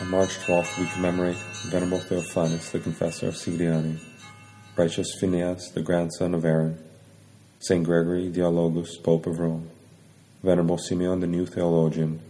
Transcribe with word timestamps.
On 0.00 0.10
March 0.10 0.38
12th, 0.40 0.78
we 0.78 0.86
commemorate 0.88 1.38
Venerable 1.70 2.00
Theophanes, 2.00 2.70
the 2.70 2.78
confessor 2.78 3.28
of 3.28 3.34
Sigriani, 3.34 3.98
righteous 4.76 5.16
Phineas, 5.18 5.70
the 5.70 5.80
grandson 5.80 6.34
of 6.34 6.44
Aaron, 6.44 6.78
St. 7.60 7.82
Gregory 7.82 8.30
Dialogus, 8.30 9.02
Pope 9.02 9.26
of 9.26 9.38
Rome, 9.38 9.70
Venerable 10.42 10.76
Simeon, 10.76 11.20
the 11.20 11.26
new 11.26 11.46
theologian, 11.46 12.20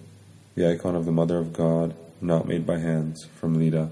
the 0.55 0.71
icon 0.71 0.95
of 0.95 1.07
the 1.07 1.13
Mother 1.13 1.39
of 1.39 1.53
God, 1.53 1.97
not 2.21 2.47
made 2.47 2.65
by 2.65 2.79
hands, 2.79 3.27
from 3.35 3.59
Lida, 3.59 3.91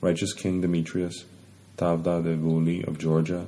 righteous 0.00 0.32
King 0.32 0.60
Demetrius, 0.60 1.26
Tavdadebuli 1.76 2.88
of 2.88 2.98
Georgia, 2.98 3.46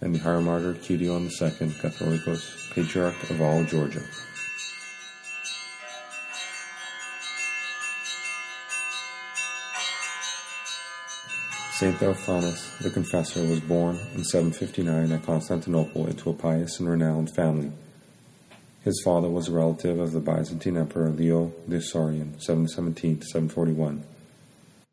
and 0.00 0.14
the 0.14 0.20
hieromartyr 0.20 0.76
Kirion 0.76 1.24
II, 1.24 1.70
Catholicos, 1.80 2.72
Patriarch 2.72 3.30
of 3.30 3.40
all 3.40 3.64
Georgia. 3.64 4.02
Saint 11.74 11.96
Theophanes, 11.96 12.78
the 12.78 12.88
Confessor, 12.88 13.44
was 13.48 13.58
born 13.58 13.98
in 14.14 14.22
759 14.22 15.10
at 15.10 15.24
Constantinople 15.24 16.06
into 16.06 16.30
a 16.30 16.32
pious 16.32 16.78
and 16.78 16.88
renowned 16.88 17.34
family. 17.34 17.72
His 18.84 19.02
father 19.04 19.28
was 19.28 19.48
a 19.48 19.52
relative 19.52 19.98
of 19.98 20.12
the 20.12 20.20
Byzantine 20.20 20.76
Emperor 20.76 21.10
Leo 21.10 21.52
the 21.66 21.78
Isaurian, 21.78 22.40
717 22.40 23.22
741. 23.22 24.04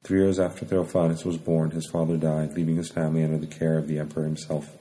Three 0.01 0.21
years 0.21 0.39
after 0.39 0.65
Theophanes 0.65 1.23
was 1.23 1.37
born, 1.37 1.69
his 1.69 1.85
father 1.85 2.17
died, 2.17 2.53
leaving 2.55 2.77
his 2.77 2.89
family 2.89 3.23
under 3.23 3.37
the 3.37 3.45
care 3.45 3.77
of 3.77 3.87
the 3.87 3.99
emperor 3.99 4.23
himself. 4.23 4.75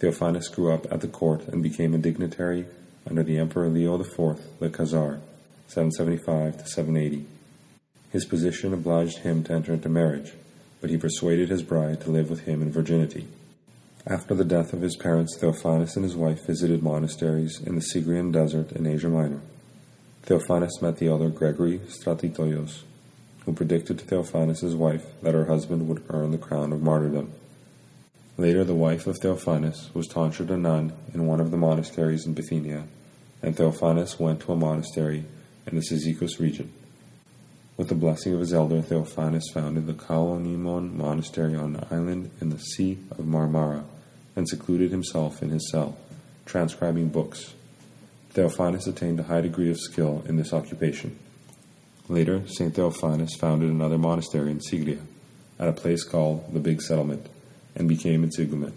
Theophanes 0.00 0.50
grew 0.50 0.72
up 0.72 0.90
at 0.90 1.02
the 1.02 1.08
court 1.08 1.46
and 1.48 1.62
became 1.62 1.92
a 1.92 1.98
dignitary 1.98 2.64
under 3.06 3.22
the 3.22 3.36
Emperor 3.36 3.68
Leo 3.68 4.00
IV 4.00 4.40
the 4.60 4.70
Khazar, 4.70 5.20
775 5.66 6.66
780. 6.66 7.26
His 8.12 8.24
position 8.24 8.72
obliged 8.72 9.18
him 9.18 9.44
to 9.44 9.52
enter 9.52 9.74
into 9.74 9.90
marriage 9.90 10.32
but 10.80 10.90
he 10.90 10.96
persuaded 10.96 11.48
his 11.48 11.62
bride 11.62 12.00
to 12.00 12.10
live 12.10 12.30
with 12.30 12.40
him 12.40 12.62
in 12.62 12.70
virginity. 12.70 13.26
After 14.06 14.34
the 14.34 14.44
death 14.44 14.72
of 14.72 14.80
his 14.80 14.96
parents, 14.96 15.36
Theophanes 15.36 15.96
and 15.96 16.04
his 16.04 16.16
wife 16.16 16.46
visited 16.46 16.82
monasteries 16.82 17.60
in 17.60 17.74
the 17.74 17.82
Sigrian 17.82 18.32
desert 18.32 18.72
in 18.72 18.86
Asia 18.86 19.08
Minor. 19.08 19.40
Theophanes 20.24 20.80
met 20.80 20.96
the 20.96 21.08
elder 21.08 21.28
Gregory 21.28 21.78
Stratitoios, 21.88 22.82
who 23.44 23.52
predicted 23.52 23.98
to 23.98 24.04
Theophanes' 24.04 24.76
wife 24.76 25.04
that 25.22 25.34
her 25.34 25.46
husband 25.46 25.88
would 25.88 26.04
earn 26.10 26.30
the 26.30 26.38
crown 26.38 26.72
of 26.72 26.82
martyrdom. 26.82 27.32
Later, 28.36 28.62
the 28.62 28.74
wife 28.74 29.06
of 29.06 29.18
Theophanes 29.18 29.92
was 29.94 30.06
tonsured 30.06 30.50
a 30.50 30.56
nun 30.56 30.92
in 31.12 31.26
one 31.26 31.40
of 31.40 31.50
the 31.50 31.56
monasteries 31.56 32.24
in 32.24 32.34
Bithynia, 32.34 32.84
and 33.42 33.56
Theophanes 33.56 34.20
went 34.20 34.40
to 34.40 34.52
a 34.52 34.56
monastery 34.56 35.24
in 35.66 35.76
the 35.76 35.82
Cyzicus 35.82 36.38
region. 36.38 36.72
With 37.78 37.90
the 37.90 37.94
blessing 37.94 38.34
of 38.34 38.40
his 38.40 38.52
elder, 38.52 38.82
Theophanes 38.82 39.52
founded 39.54 39.86
the 39.86 39.92
Kalonimon 39.92 40.94
monastery 40.94 41.54
on 41.54 41.76
an 41.76 41.86
island 41.92 42.32
in 42.40 42.50
the 42.50 42.58
Sea 42.58 42.98
of 43.12 43.24
Marmara 43.24 43.84
and 44.34 44.48
secluded 44.48 44.90
himself 44.90 45.44
in 45.44 45.50
his 45.50 45.70
cell, 45.70 45.96
transcribing 46.44 47.08
books. 47.08 47.54
Theophanes 48.34 48.88
attained 48.88 49.20
a 49.20 49.22
high 49.22 49.42
degree 49.42 49.70
of 49.70 49.78
skill 49.78 50.24
in 50.26 50.34
this 50.34 50.52
occupation. 50.52 51.16
Later, 52.08 52.42
St. 52.48 52.74
Theophanes 52.74 53.38
founded 53.38 53.70
another 53.70 53.96
monastery 53.96 54.50
in 54.50 54.58
Sigria, 54.58 54.98
at 55.60 55.68
a 55.68 55.72
place 55.72 56.02
called 56.02 56.52
the 56.52 56.58
Big 56.58 56.82
Settlement, 56.82 57.28
and 57.76 57.88
became 57.88 58.24
its 58.24 58.40
igumen. 58.40 58.72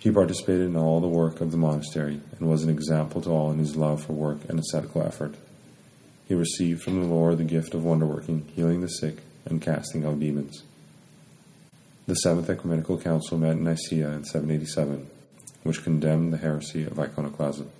He 0.00 0.10
participated 0.10 0.66
in 0.66 0.76
all 0.76 1.00
the 1.00 1.06
work 1.06 1.40
of 1.40 1.52
the 1.52 1.56
monastery 1.56 2.20
and 2.36 2.50
was 2.50 2.64
an 2.64 2.70
example 2.70 3.20
to 3.20 3.30
all 3.30 3.52
in 3.52 3.58
his 3.58 3.76
love 3.76 4.04
for 4.04 4.12
work 4.12 4.38
and 4.48 4.58
ascetical 4.58 5.02
effort 5.02 5.36
he 6.26 6.34
received 6.34 6.82
from 6.82 7.00
the 7.00 7.06
Lord 7.06 7.38
the 7.38 7.44
gift 7.44 7.74
of 7.74 7.84
wonder 7.84 8.06
working, 8.06 8.46
healing 8.54 8.80
the 8.80 8.88
sick, 8.88 9.18
and 9.44 9.62
casting 9.62 10.04
out 10.04 10.20
demons. 10.20 10.62
The 12.06 12.14
Seventh 12.14 12.50
Ecumenical 12.50 13.00
Council 13.00 13.38
met 13.38 13.52
in 13.52 13.64
Nicaea 13.64 14.10
in 14.10 14.24
787, 14.24 15.08
which 15.62 15.82
condemned 15.82 16.32
the 16.32 16.38
heresy 16.38 16.84
of 16.84 16.98
iconoclasm. 16.98 17.70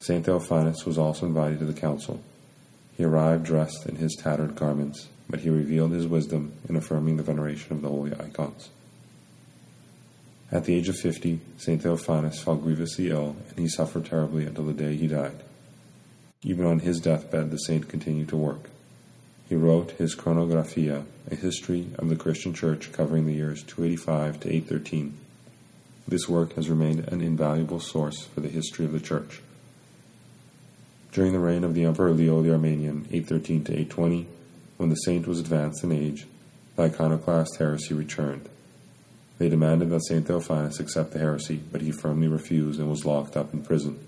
St. 0.00 0.24
Theophanes 0.26 0.84
was 0.84 0.98
also 0.98 1.26
invited 1.26 1.60
to 1.60 1.64
the 1.64 1.80
council. 1.80 2.20
He 2.96 3.04
arrived 3.04 3.44
dressed 3.44 3.86
in 3.86 3.96
his 3.96 4.16
tattered 4.16 4.56
garments, 4.56 5.08
but 5.30 5.40
he 5.40 5.50
revealed 5.50 5.92
his 5.92 6.06
wisdom 6.06 6.52
in 6.68 6.76
affirming 6.76 7.16
the 7.16 7.22
veneration 7.22 7.72
of 7.72 7.82
the 7.82 7.88
holy 7.88 8.12
icons. 8.12 8.70
At 10.50 10.64
the 10.64 10.74
age 10.74 10.88
of 10.88 10.96
fifty, 10.96 11.40
St. 11.56 11.80
Theophanes 11.80 12.42
fell 12.42 12.56
grievously 12.56 13.10
ill, 13.10 13.36
and 13.50 13.58
he 13.58 13.68
suffered 13.68 14.04
terribly 14.04 14.44
until 14.44 14.66
the 14.66 14.72
day 14.72 14.96
he 14.96 15.06
died. 15.06 15.42
Even 16.44 16.66
on 16.66 16.80
his 16.80 16.98
deathbed, 16.98 17.50
the 17.50 17.58
saint 17.58 17.88
continued 17.88 18.28
to 18.28 18.36
work. 18.36 18.68
He 19.48 19.54
wrote 19.54 19.92
his 19.92 20.16
Chronographia, 20.16 21.04
a 21.30 21.36
history 21.36 21.88
of 21.98 22.08
the 22.08 22.16
Christian 22.16 22.52
Church 22.52 22.90
covering 22.90 23.26
the 23.26 23.34
years 23.34 23.62
285 23.62 24.40
to 24.40 24.48
813. 24.48 25.14
This 26.08 26.28
work 26.28 26.54
has 26.54 26.68
remained 26.68 27.06
an 27.08 27.20
invaluable 27.20 27.78
source 27.78 28.24
for 28.24 28.40
the 28.40 28.48
history 28.48 28.84
of 28.84 28.92
the 28.92 29.00
Church. 29.00 29.40
During 31.12 31.32
the 31.32 31.38
reign 31.38 31.62
of 31.62 31.74
the 31.74 31.84
Emperor 31.84 32.10
Leo 32.10 32.42
the 32.42 32.52
Armenian, 32.52 33.06
813 33.10 33.64
to 33.64 33.72
820, 33.72 34.26
when 34.78 34.88
the 34.88 34.96
saint 34.96 35.28
was 35.28 35.38
advanced 35.38 35.84
in 35.84 35.92
age, 35.92 36.26
the 36.74 36.84
iconoclast 36.84 37.56
heresy 37.58 37.94
returned. 37.94 38.48
They 39.38 39.48
demanded 39.48 39.90
that 39.90 40.04
St. 40.06 40.26
Theophanes 40.26 40.80
accept 40.80 41.12
the 41.12 41.18
heresy, 41.18 41.60
but 41.70 41.82
he 41.82 41.92
firmly 41.92 42.26
refused 42.26 42.80
and 42.80 42.90
was 42.90 43.04
locked 43.04 43.36
up 43.36 43.52
in 43.52 43.62
prison 43.62 44.00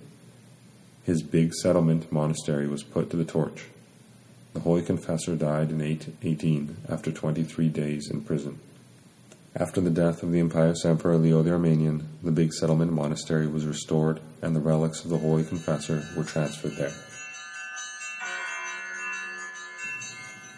his 1.04 1.22
big 1.22 1.52
settlement 1.54 2.10
monastery 2.10 2.66
was 2.66 2.82
put 2.82 3.10
to 3.10 3.16
the 3.16 3.24
torch. 3.24 3.66
The 4.54 4.60
holy 4.60 4.82
confessor 4.82 5.36
died 5.36 5.70
in 5.70 5.82
818 5.82 6.76
after 6.88 7.12
23 7.12 7.68
days 7.68 8.10
in 8.10 8.22
prison. 8.22 8.58
After 9.56 9.80
the 9.80 9.90
death 9.90 10.22
of 10.22 10.32
the 10.32 10.40
impious 10.40 10.84
Emperor 10.84 11.16
Leo 11.16 11.42
the 11.42 11.52
Armenian, 11.52 12.08
the 12.22 12.32
big 12.32 12.52
settlement 12.52 12.92
monastery 12.92 13.46
was 13.46 13.66
restored 13.66 14.20
and 14.42 14.56
the 14.56 14.60
relics 14.60 15.04
of 15.04 15.10
the 15.10 15.18
holy 15.18 15.44
confessor 15.44 16.04
were 16.16 16.24
transferred 16.24 16.76
there. 16.76 16.92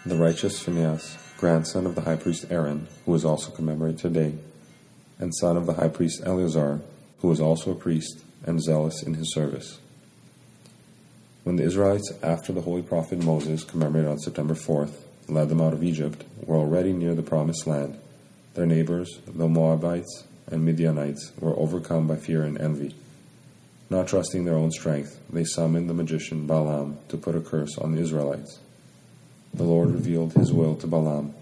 The 0.07 0.17
righteous 0.17 0.63
Phineas, 0.63 1.19
grandson 1.37 1.85
of 1.85 1.95
the 1.95 2.03
high 2.03 2.17
priest 2.17 2.47
Aaron, 2.49 2.87
who 3.05 3.15
is 3.15 3.25
also 3.25 3.51
commemorated 3.51 3.99
today, 3.99 4.35
and 5.19 5.35
son 5.35 5.57
of 5.57 5.67
the 5.67 5.75
high 5.75 5.89
priest 5.89 6.23
Eleazar, 6.25 6.81
who 7.19 7.29
was 7.29 7.41
also 7.41 7.73
a 7.73 7.75
priest 7.75 8.23
and 8.45 8.63
zealous 8.63 9.03
in 9.03 9.15
his 9.15 9.35
service. 9.35 9.79
When 11.47 11.55
the 11.55 11.63
Israelites, 11.63 12.13
after 12.25 12.53
the 12.53 12.63
holy 12.63 12.83
prophet 12.83 13.23
Moses, 13.23 13.63
commemorated 13.63 14.11
on 14.11 14.19
September 14.19 14.55
4th, 14.55 14.95
led 15.29 15.49
them 15.49 15.61
out 15.61 15.75
of 15.75 15.85
Egypt, 15.85 16.25
were 16.45 16.57
already 16.57 16.93
near 16.93 17.15
the 17.15 17.23
promised 17.23 17.69
land. 17.69 17.97
Their 18.55 18.67
neighbors, 18.67 19.21
the 19.25 19.47
Moabites 19.47 20.25
and 20.49 20.65
Midianites, 20.65 21.31
were 21.39 21.57
overcome 21.57 22.09
by 22.09 22.17
fear 22.17 22.43
and 22.43 22.61
envy. 22.61 22.97
Not 23.89 24.09
trusting 24.09 24.45
their 24.45 24.57
own 24.57 24.73
strength, 24.73 25.21
they 25.31 25.45
summoned 25.45 25.89
the 25.89 25.95
magician 25.95 26.49
Balaam 26.49 26.99
to 27.11 27.17
put 27.17 27.37
a 27.37 27.41
curse 27.41 27.79
on 27.79 27.95
the 27.95 28.01
Israelites. 28.01 28.59
The 29.55 29.63
Lord 29.63 29.93
revealed 29.93 30.33
his 30.33 30.53
will 30.53 30.75
to 30.75 30.89
Balaam, 30.89 31.33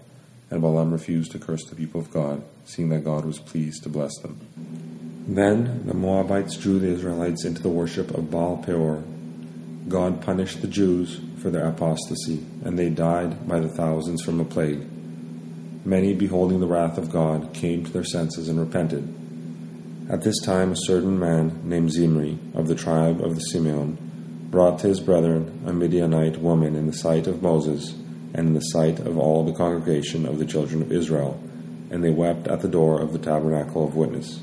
and 0.51 0.61
Balaam 0.61 0.91
refused 0.91 1.31
to 1.31 1.39
curse 1.39 1.65
the 1.65 1.75
people 1.75 1.99
of 1.99 2.11
God, 2.11 2.43
seeing 2.65 2.89
that 2.89 3.05
God 3.05 3.25
was 3.25 3.39
pleased 3.39 3.81
to 3.81 3.89
bless 3.89 4.15
them. 4.19 4.39
Then 5.27 5.87
the 5.87 5.95
Moabites 5.95 6.57
drew 6.57 6.77
the 6.77 6.89
Israelites 6.89 7.43
into 7.43 7.63
the 7.63 7.69
worship 7.69 8.11
of 8.11 8.29
Baal 8.29 8.57
Peor, 8.57 9.03
God 9.87 10.21
punished 10.21 10.61
the 10.61 10.67
Jews 10.67 11.19
for 11.37 11.51
their 11.51 11.67
apostasy, 11.67 12.43
and 12.63 12.77
they 12.77 12.89
died 12.89 13.47
by 13.47 13.59
the 13.59 13.69
thousands 13.69 14.23
from 14.23 14.39
a 14.39 14.45
plague. 14.45 14.81
Many, 15.85 16.15
beholding 16.15 16.59
the 16.59 16.67
wrath 16.67 16.97
of 16.97 17.11
God, 17.11 17.53
came 17.53 17.85
to 17.85 17.91
their 17.91 18.03
senses 18.03 18.49
and 18.49 18.59
repented. 18.59 19.13
At 20.09 20.23
this 20.23 20.41
time, 20.41 20.71
a 20.71 20.75
certain 20.75 21.19
man 21.19 21.61
named 21.63 21.91
Zimri, 21.91 22.39
of 22.55 22.67
the 22.67 22.73
tribe 22.73 23.21
of 23.21 23.35
the 23.35 23.41
Simeon, 23.41 24.47
brought 24.49 24.79
to 24.79 24.87
his 24.87 24.99
brethren 24.99 25.61
a 25.67 25.73
Midianite 25.73 26.37
woman 26.37 26.75
in 26.75 26.87
the 26.87 26.93
sight 26.93 27.27
of 27.27 27.43
Moses 27.43 27.91
and 28.33 28.47
in 28.47 28.53
the 28.55 28.61
sight 28.61 28.99
of 28.99 29.19
all 29.19 29.43
the 29.43 29.53
congregation 29.53 30.25
of 30.25 30.39
the 30.39 30.45
children 30.45 30.81
of 30.81 30.91
Israel, 30.91 31.39
and 31.91 32.03
they 32.03 32.09
wept 32.09 32.47
at 32.47 32.61
the 32.61 32.67
door 32.67 32.99
of 32.99 33.13
the 33.13 33.19
tabernacle 33.19 33.85
of 33.85 33.95
witness. 33.95 34.41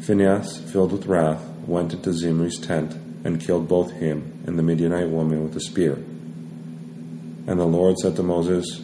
Phinehas, 0.00 0.58
filled 0.70 0.92
with 0.92 1.06
wrath, 1.06 1.42
went 1.66 1.94
into 1.94 2.12
Zimri's 2.12 2.58
tent 2.58 2.96
and 3.26 3.40
killed 3.40 3.66
both 3.66 3.90
him 3.90 4.44
and 4.46 4.56
the 4.56 4.62
Midianite 4.62 5.10
woman 5.10 5.42
with 5.42 5.56
a 5.56 5.60
spear. 5.60 5.94
And 5.94 7.58
the 7.58 7.64
Lord 7.64 7.98
said 7.98 8.14
to 8.16 8.22
Moses, 8.22 8.82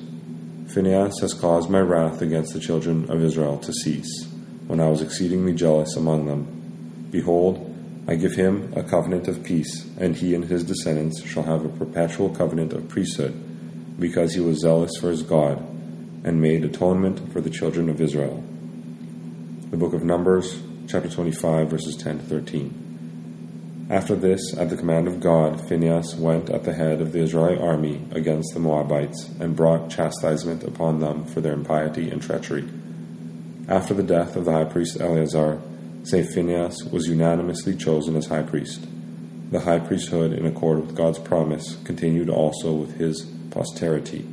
Phinehas 0.67 1.21
has 1.21 1.33
caused 1.33 1.71
my 1.71 1.79
wrath 1.79 2.21
against 2.21 2.53
the 2.53 2.59
children 2.59 3.09
of 3.09 3.23
Israel 3.23 3.59
to 3.59 3.73
cease, 3.73 4.27
when 4.67 4.81
I 4.81 4.89
was 4.89 5.01
exceedingly 5.01 5.55
jealous 5.55 5.95
among 5.97 6.27
them. 6.27 7.09
Behold, 7.13 7.69
I 8.09 8.17
give 8.17 8.35
him 8.35 8.73
a 8.75 8.83
covenant 8.83 9.29
of 9.29 9.45
peace, 9.45 9.89
and 9.97 10.17
he 10.17 10.35
and 10.35 10.45
his 10.45 10.65
descendants 10.65 11.23
shall 11.23 11.45
have 11.45 11.65
a 11.65 11.69
perpetual 11.69 12.31
covenant 12.31 12.73
of 12.73 12.89
priesthood, 12.89 13.35
because 14.01 14.35
he 14.35 14.41
was 14.41 14.61
zealous 14.61 14.97
for 14.97 15.11
his 15.11 15.23
God, 15.23 15.59
and 16.25 16.41
made 16.41 16.65
atonement 16.65 17.33
for 17.33 17.41
the 17.41 17.51
children 17.51 17.89
of 17.89 18.01
Israel. 18.01 18.43
The 19.71 19.77
book 19.77 19.93
of 19.93 20.03
Numbers, 20.03 20.61
chapter 20.89 21.09
25, 21.09 21.71
verses 21.71 21.97
10 21.97 22.19
to 22.19 22.25
13. 22.25 22.82
After 23.93 24.17
this, 24.17 24.57
at 24.57 24.71
the 24.71 24.77
command 24.79 25.07
of 25.07 25.21
God, 25.21 25.69
Phinehas 25.69 26.15
went 26.15 26.49
at 26.49 26.65
the 26.65 26.73
head 26.73 27.03
of 27.03 27.13
the 27.13 27.19
Israelite 27.19 27.61
army 27.61 28.03
against 28.13 28.55
the 28.55 28.59
Moabites 28.59 29.29
and 29.39 29.55
brought 29.55 29.91
chastisement 29.91 30.65
upon 30.65 31.01
them 31.01 31.27
for 31.27 31.43
their 31.43 31.53
impiety 31.53 32.09
and 32.09 32.23
treachery. 32.23 32.67
After 33.69 33.93
the 33.93 34.03
death 34.03 34.35
of 34.35 34.47
the 34.47 34.53
high 34.53 34.65
priest 34.65 34.99
Eleazar. 34.99 35.61
Phinehas 36.05 36.85
was 36.91 37.07
unanimously 37.07 37.77
chosen 37.77 38.17
as 38.17 38.27
high 38.27 38.43
priest. 38.43 38.87
The 39.51 39.61
high 39.61 39.79
priesthood, 39.81 40.33
in 40.33 40.47
accord 40.47 40.81
with 40.81 40.97
God's 40.97 41.19
promise, 41.19 41.77
continued 41.85 42.31
also 42.31 42.73
with 42.73 42.97
his 42.97 43.27
posterity. 43.51 44.27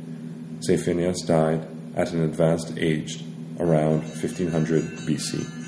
St. 0.60 0.80
Phinehas 0.80 1.20
died 1.20 1.66
at 1.94 2.12
an 2.12 2.24
advanced 2.24 2.78
age 2.78 3.22
around 3.58 4.00
1500 4.04 4.84
BC. 5.06 5.59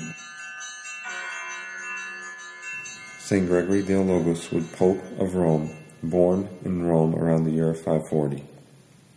St. 3.25 3.47
Gregory 3.47 3.81
Dialogus 3.81 4.51
was 4.51 4.67
Pope 4.71 5.01
of 5.17 5.33
Rome, 5.33 5.73
born 6.03 6.49
in 6.65 6.83
Rome 6.83 7.15
around 7.15 7.45
the 7.45 7.51
year 7.51 7.73
540. 7.73 8.43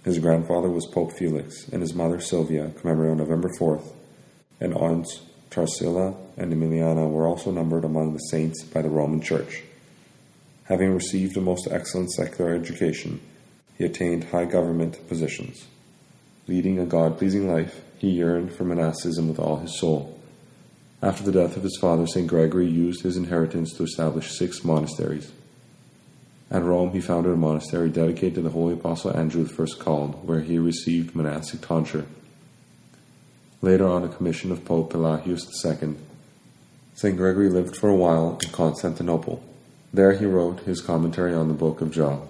His 0.04 0.20
grandfather 0.20 0.70
was 0.70 0.86
Pope 0.86 1.10
Felix, 1.10 1.66
and 1.70 1.82
his 1.82 1.92
mother 1.92 2.20
Sylvia, 2.20 2.70
commemorated 2.78 3.10
on 3.10 3.18
November 3.18 3.50
4th, 3.58 3.92
and 4.60 4.74
aunts 4.74 5.22
Tarsilla 5.50 6.14
and 6.36 6.52
Emiliana 6.52 7.10
were 7.10 7.26
also 7.26 7.50
numbered 7.50 7.84
among 7.84 8.12
the 8.12 8.20
saints 8.30 8.62
by 8.62 8.80
the 8.80 8.88
Roman 8.88 9.20
Church. 9.20 9.64
Having 10.66 10.94
received 10.94 11.36
a 11.36 11.40
most 11.40 11.66
excellent 11.68 12.12
secular 12.12 12.54
education, 12.54 13.20
he 13.76 13.84
attained 13.84 14.22
high 14.22 14.44
government 14.44 15.08
positions. 15.08 15.66
Leading 16.46 16.78
a 16.78 16.86
God 16.86 17.18
pleasing 17.18 17.52
life, 17.52 17.82
he 17.98 18.10
yearned 18.10 18.52
for 18.52 18.62
monasticism 18.62 19.26
with 19.26 19.40
all 19.40 19.56
his 19.56 19.76
soul. 19.80 20.15
After 21.06 21.22
the 21.22 21.30
death 21.30 21.56
of 21.56 21.62
his 21.62 21.78
father, 21.80 22.04
St. 22.04 22.26
Gregory 22.26 22.66
used 22.66 23.02
his 23.02 23.16
inheritance 23.16 23.72
to 23.74 23.84
establish 23.84 24.36
six 24.36 24.64
monasteries. 24.64 25.30
At 26.50 26.64
Rome, 26.64 26.90
he 26.90 27.00
founded 27.00 27.32
a 27.32 27.36
monastery 27.36 27.90
dedicated 27.90 28.34
to 28.34 28.40
the 28.40 28.50
Holy 28.50 28.74
Apostle 28.74 29.16
Andrew 29.16 29.44
the 29.44 29.48
First 29.48 29.78
called, 29.78 30.26
where 30.26 30.40
he 30.40 30.58
received 30.58 31.14
monastic 31.14 31.60
tonsure. 31.60 32.06
Later 33.62 33.86
on 33.86 34.02
a 34.02 34.08
commission 34.08 34.50
of 34.50 34.64
Pope 34.64 34.90
Pelagius 34.90 35.46
II, 35.64 35.94
St. 36.94 37.16
Gregory 37.16 37.50
lived 37.50 37.76
for 37.76 37.88
a 37.88 37.94
while 37.94 38.40
in 38.42 38.50
Constantinople. 38.50 39.44
There 39.94 40.14
he 40.14 40.26
wrote 40.26 40.62
his 40.62 40.80
commentary 40.80 41.34
on 41.34 41.46
the 41.46 41.54
Book 41.54 41.80
of 41.80 41.92
Job. 41.92 42.26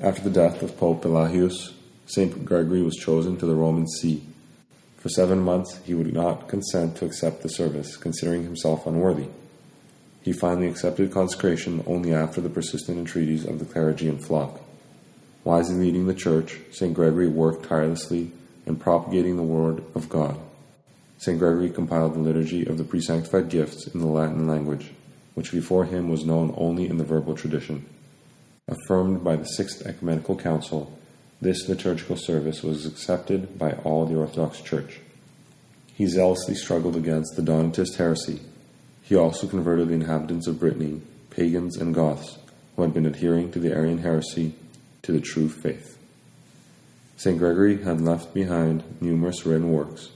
After 0.00 0.22
the 0.22 0.30
death 0.30 0.62
of 0.62 0.78
Pope 0.78 1.02
Pelagius, 1.02 1.74
St. 2.06 2.46
Gregory 2.46 2.80
was 2.80 2.96
chosen 2.96 3.36
to 3.36 3.44
the 3.44 3.54
Roman 3.54 3.86
see. 3.86 4.22
For 5.00 5.08
seven 5.08 5.40
months 5.40 5.80
he 5.84 5.94
would 5.94 6.12
not 6.12 6.46
consent 6.46 6.96
to 6.96 7.06
accept 7.06 7.42
the 7.42 7.48
service, 7.48 7.96
considering 7.96 8.44
himself 8.44 8.86
unworthy. 8.86 9.28
He 10.20 10.34
finally 10.34 10.68
accepted 10.68 11.10
consecration 11.10 11.82
only 11.86 12.12
after 12.12 12.42
the 12.42 12.50
persistent 12.50 12.98
entreaties 12.98 13.46
of 13.46 13.58
the 13.58 13.64
clergy 13.64 14.08
and 14.08 14.22
flock. 14.22 14.60
Wisely 15.42 15.76
leading 15.76 16.06
the 16.06 16.12
church, 16.12 16.58
St. 16.70 16.92
Gregory 16.92 17.28
worked 17.28 17.64
tirelessly 17.64 18.30
in 18.66 18.76
propagating 18.76 19.36
the 19.36 19.42
word 19.42 19.82
of 19.94 20.10
God. 20.10 20.38
St. 21.16 21.38
Gregory 21.38 21.70
compiled 21.70 22.12
the 22.12 22.18
liturgy 22.18 22.66
of 22.66 22.76
the 22.76 22.84
pre-sanctified 22.84 23.48
gifts 23.48 23.86
in 23.86 24.00
the 24.00 24.06
Latin 24.06 24.46
language, 24.46 24.90
which 25.32 25.50
before 25.50 25.86
him 25.86 26.10
was 26.10 26.26
known 26.26 26.54
only 26.58 26.86
in 26.86 26.98
the 26.98 27.04
verbal 27.04 27.34
tradition. 27.34 27.86
Affirmed 28.68 29.24
by 29.24 29.36
the 29.36 29.46
Sixth 29.46 29.86
Ecumenical 29.86 30.36
Council, 30.36 30.92
this 31.40 31.68
liturgical 31.68 32.16
service 32.16 32.62
was 32.62 32.86
accepted 32.86 33.58
by 33.58 33.72
all 33.84 34.06
the 34.06 34.16
Orthodox 34.16 34.60
Church. 34.60 35.00
He 35.94 36.06
zealously 36.06 36.54
struggled 36.54 36.96
against 36.96 37.36
the 37.36 37.42
Donatist 37.42 37.96
heresy. 37.96 38.40
He 39.02 39.16
also 39.16 39.46
converted 39.46 39.88
the 39.88 39.94
inhabitants 39.94 40.46
of 40.46 40.60
Brittany, 40.60 41.00
pagans 41.30 41.76
and 41.76 41.94
Goths, 41.94 42.38
who 42.76 42.82
had 42.82 42.94
been 42.94 43.06
adhering 43.06 43.52
to 43.52 43.58
the 43.58 43.72
Arian 43.72 43.98
heresy, 43.98 44.54
to 45.02 45.12
the 45.12 45.20
true 45.20 45.48
faith. 45.48 45.98
St. 47.16 47.38
Gregory 47.38 47.82
had 47.82 48.00
left 48.00 48.32
behind 48.32 48.84
numerous 49.00 49.44
written 49.44 49.72
works. 49.72 50.10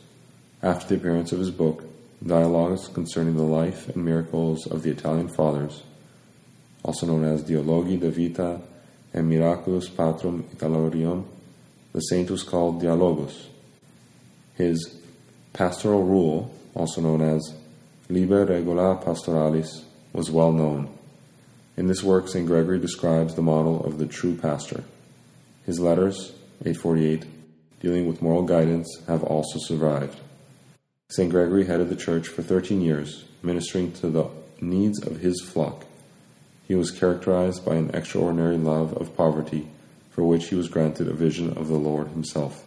After 0.63 0.89
the 0.89 0.95
appearance 0.97 1.33
of 1.33 1.39
his 1.39 1.51
book, 1.51 1.85
Dialogues 2.27 2.89
concerning 2.89 3.37
the 3.37 3.43
life 3.43 3.89
and 3.89 4.03
miracles 4.03 4.67
of 4.67 4.83
the 4.83 4.91
Italian 4.91 5.29
Fathers, 5.29 5.83
also 6.83 7.07
known 7.07 7.25
as 7.25 7.45
Dialogi 7.45 8.01
de 8.01 8.11
Vita 8.11 8.63
and 9.15 9.31
Miraculus 9.31 9.89
Patrum 9.89 10.43
Italiorum, 10.57 11.25
the 11.93 12.01
saint 12.01 12.31
was 12.31 12.43
called 12.43 12.83
Dialogus. 12.83 13.47
His 14.57 15.01
pastoral 15.53 16.03
rule, 16.03 16.53
also 16.75 17.01
known 17.01 17.23
as 17.23 17.55
Liber 18.09 18.45
Regula 18.45 18.97
Pastoralis, 18.97 19.85
was 20.13 20.31
well 20.31 20.53
known. 20.53 20.89
In 21.77 21.87
this 21.87 22.03
work, 22.03 22.29
St. 22.29 22.47
Gregory 22.47 22.79
describes 22.79 23.35
the 23.35 23.43
model 23.43 23.85
of 23.85 23.99
the 23.99 24.07
true 24.07 24.37
pastor. 24.37 24.85
His 25.65 25.81
letters, 25.81 26.33
848, 26.61 27.25
dealing 27.81 28.07
with 28.07 28.23
moral 28.23 28.43
guidance, 28.43 28.89
have 29.07 29.23
also 29.23 29.59
survived. 29.59 30.21
St. 31.09 31.31
Gregory 31.31 31.65
headed 31.67 31.89
the 31.89 31.97
church 31.97 32.29
for 32.29 32.43
13 32.43 32.81
years, 32.81 33.25
ministering 33.43 33.93
to 33.93 34.09
the 34.09 34.29
needs 34.61 35.01
of 35.07 35.21
his 35.21 35.41
flock. 35.41 35.85
He 36.67 36.75
was 36.75 36.91
characterized 36.91 37.65
by 37.65 37.75
an 37.75 37.91
extraordinary 37.95 38.57
love 38.57 38.97
of 38.97 39.17
poverty, 39.17 39.69
for 40.11 40.25
which 40.25 40.49
he 40.49 40.55
was 40.55 40.69
granted 40.69 41.09
a 41.09 41.13
vision 41.13 41.57
of 41.59 41.69
the 41.69 41.77
Lord 41.77 42.09
himself. 42.09 42.65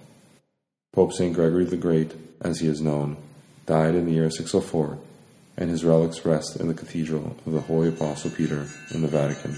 Pope 0.93 1.13
St. 1.13 1.33
Gregory 1.33 1.65
the 1.65 1.77
Great, 1.77 2.13
as 2.41 2.59
he 2.59 2.67
is 2.67 2.81
known, 2.81 3.17
died 3.65 3.95
in 3.95 4.05
the 4.05 4.13
year 4.13 4.29
604, 4.29 4.99
and 5.57 5.69
his 5.69 5.83
relics 5.83 6.25
rest 6.25 6.57
in 6.57 6.67
the 6.67 6.73
Cathedral 6.73 7.35
of 7.45 7.53
the 7.53 7.61
Holy 7.61 7.89
Apostle 7.89 8.31
Peter 8.31 8.67
in 8.93 9.01
the 9.01 9.07
Vatican. 9.07 9.55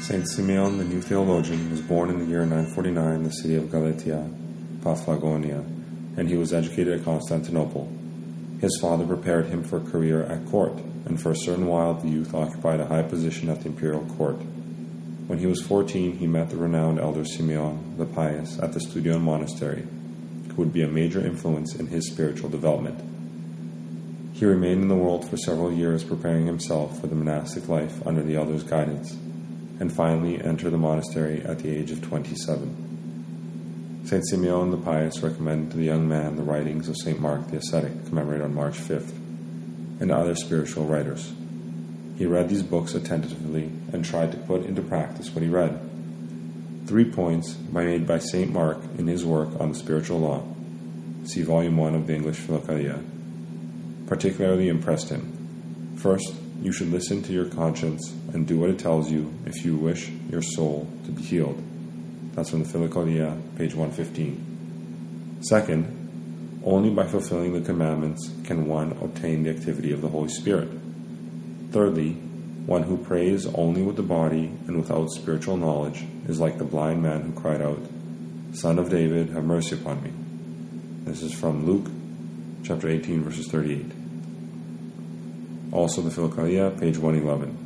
Saint 0.00 0.28
Simeon, 0.28 0.78
the 0.78 0.84
new 0.84 1.00
theologian, 1.00 1.70
was 1.70 1.80
born 1.80 2.10
in 2.10 2.18
the 2.18 2.26
year 2.26 2.40
949 2.40 3.14
in 3.14 3.22
the 3.22 3.30
city 3.30 3.54
of 3.54 3.70
Galatia, 3.70 4.28
Paphlagonia, 4.82 5.64
and 6.16 6.28
he 6.28 6.36
was 6.36 6.52
educated 6.52 6.98
at 6.98 7.04
Constantinople. 7.04 7.90
His 8.62 8.78
father 8.80 9.04
prepared 9.04 9.46
him 9.46 9.64
for 9.64 9.78
a 9.78 9.80
career 9.80 10.22
at 10.22 10.46
court, 10.46 10.78
and 11.04 11.20
for 11.20 11.32
a 11.32 11.36
certain 11.36 11.66
while 11.66 11.94
the 11.94 12.08
youth 12.08 12.32
occupied 12.32 12.78
a 12.78 12.86
high 12.86 13.02
position 13.02 13.48
at 13.48 13.60
the 13.60 13.68
imperial 13.68 14.04
court. 14.16 14.36
When 15.26 15.40
he 15.40 15.46
was 15.46 15.60
14, 15.62 16.18
he 16.18 16.28
met 16.28 16.48
the 16.48 16.56
renowned 16.56 17.00
elder 17.00 17.24
Simeon 17.24 17.96
the 17.98 18.06
Pious 18.06 18.60
at 18.60 18.72
the 18.72 18.78
Studion 18.78 19.20
Monastery, 19.20 19.84
who 20.46 20.54
would 20.54 20.72
be 20.72 20.82
a 20.82 20.86
major 20.86 21.26
influence 21.26 21.74
in 21.74 21.88
his 21.88 22.08
spiritual 22.08 22.50
development. 22.50 23.00
He 24.32 24.44
remained 24.44 24.82
in 24.82 24.88
the 24.88 24.94
world 24.94 25.28
for 25.28 25.36
several 25.36 25.72
years 25.72 26.04
preparing 26.04 26.46
himself 26.46 27.00
for 27.00 27.08
the 27.08 27.16
monastic 27.16 27.68
life 27.68 28.06
under 28.06 28.22
the 28.22 28.36
elder's 28.36 28.62
guidance, 28.62 29.10
and 29.80 29.92
finally 29.92 30.40
entered 30.40 30.70
the 30.70 30.78
monastery 30.78 31.42
at 31.42 31.58
the 31.58 31.76
age 31.76 31.90
of 31.90 32.00
27. 32.00 32.91
St. 34.12 34.28
Simeon 34.28 34.70
the 34.70 34.76
Pious 34.76 35.22
recommended 35.22 35.70
to 35.70 35.78
the 35.78 35.86
young 35.86 36.06
man 36.06 36.36
the 36.36 36.42
writings 36.42 36.86
of 36.86 36.98
St. 36.98 37.18
Mark 37.18 37.48
the 37.48 37.56
Ascetic, 37.56 38.04
commemorated 38.04 38.44
on 38.44 38.52
March 38.52 38.74
5th, 38.74 39.08
and 40.00 40.12
other 40.12 40.34
spiritual 40.34 40.84
writers. 40.84 41.32
He 42.18 42.26
read 42.26 42.50
these 42.50 42.62
books 42.62 42.94
attentively 42.94 43.72
and 43.90 44.04
tried 44.04 44.32
to 44.32 44.36
put 44.36 44.66
into 44.66 44.82
practice 44.82 45.34
what 45.34 45.42
he 45.42 45.48
read. 45.48 45.80
Three 46.84 47.10
points 47.10 47.56
made 47.72 48.06
by 48.06 48.18
St. 48.18 48.52
Mark 48.52 48.76
in 48.98 49.06
his 49.06 49.24
work 49.24 49.48
on 49.58 49.70
the 49.70 49.78
spiritual 49.78 50.18
law, 50.18 50.44
see 51.24 51.40
Volume 51.40 51.78
1 51.78 51.94
of 51.94 52.06
the 52.06 52.14
English 52.14 52.40
Philokalia, 52.40 53.02
particularly 54.06 54.68
impressed 54.68 55.08
him. 55.08 55.94
First, 55.96 56.34
you 56.60 56.70
should 56.70 56.92
listen 56.92 57.22
to 57.22 57.32
your 57.32 57.46
conscience 57.46 58.12
and 58.34 58.46
do 58.46 58.58
what 58.58 58.68
it 58.68 58.78
tells 58.78 59.10
you 59.10 59.32
if 59.46 59.64
you 59.64 59.74
wish 59.74 60.10
your 60.28 60.42
soul 60.42 60.86
to 61.06 61.12
be 61.12 61.22
healed. 61.22 61.64
That's 62.32 62.50
from 62.50 62.62
the 62.62 62.68
Philokalia, 62.68 63.38
page 63.56 63.74
115. 63.74 65.42
Second, 65.42 66.60
only 66.64 66.90
by 66.90 67.06
fulfilling 67.06 67.52
the 67.52 67.60
commandments 67.60 68.30
can 68.44 68.66
one 68.66 68.92
obtain 69.02 69.42
the 69.42 69.50
activity 69.50 69.92
of 69.92 70.00
the 70.00 70.08
Holy 70.08 70.28
Spirit. 70.28 70.68
Thirdly, 71.72 72.12
one 72.66 72.84
who 72.84 72.96
prays 72.96 73.46
only 73.46 73.82
with 73.82 73.96
the 73.96 74.02
body 74.02 74.52
and 74.66 74.76
without 74.76 75.10
spiritual 75.10 75.56
knowledge 75.56 76.04
is 76.28 76.38
like 76.38 76.58
the 76.58 76.64
blind 76.64 77.02
man 77.02 77.22
who 77.22 77.32
cried 77.32 77.60
out, 77.60 77.80
Son 78.52 78.78
of 78.78 78.88
David, 78.88 79.30
have 79.30 79.44
mercy 79.44 79.74
upon 79.74 80.02
me. 80.02 80.12
This 81.04 81.22
is 81.22 81.34
from 81.34 81.66
Luke 81.66 81.90
chapter 82.64 82.88
18, 82.88 83.24
verses 83.24 83.48
38. 83.48 83.90
Also 85.72 86.00
the 86.00 86.10
Philokalia, 86.10 86.78
page 86.78 86.98
111. 86.98 87.61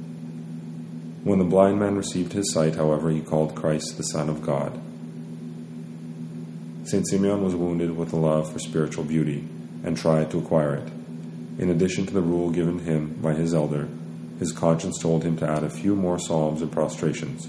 When 1.27 1.41
the 1.41 1.45
blind 1.45 1.81
man 1.81 1.97
received 1.97 2.35
his 2.35 2.53
sight, 2.53 2.77
however, 2.77 3.11
he 3.11 3.21
called 3.21 3.57
Christ 3.57 3.97
the 3.97 4.05
Son 4.05 4.29
of 4.29 4.43
God. 4.43 4.81
St. 6.85 7.05
Simeon 7.09 7.43
was 7.43 7.57
wounded 7.57 7.97
with 7.97 8.13
a 8.13 8.17
love 8.17 8.53
for 8.53 8.61
spiritual 8.61 9.03
beauty 9.03 9.45
and 9.83 9.97
tried 9.97 10.31
to 10.31 10.39
acquire 10.39 10.77
it. 10.77 10.89
In 11.59 11.69
addition 11.69 12.07
to 12.07 12.15
the 12.15 12.23
rule 12.23 12.51
given 12.51 12.79
him 12.79 13.15
by 13.21 13.35
his 13.35 13.55
elder, 13.55 13.89
his 14.39 14.53
conscience 14.53 15.03
told 15.03 15.25
him 15.25 15.37
to 15.39 15.51
add 15.51 15.65
a 15.65 15.69
few 15.69 15.97
more 15.97 16.21
psalms 16.21 16.63
and 16.63 16.71
prostrations, 16.71 17.47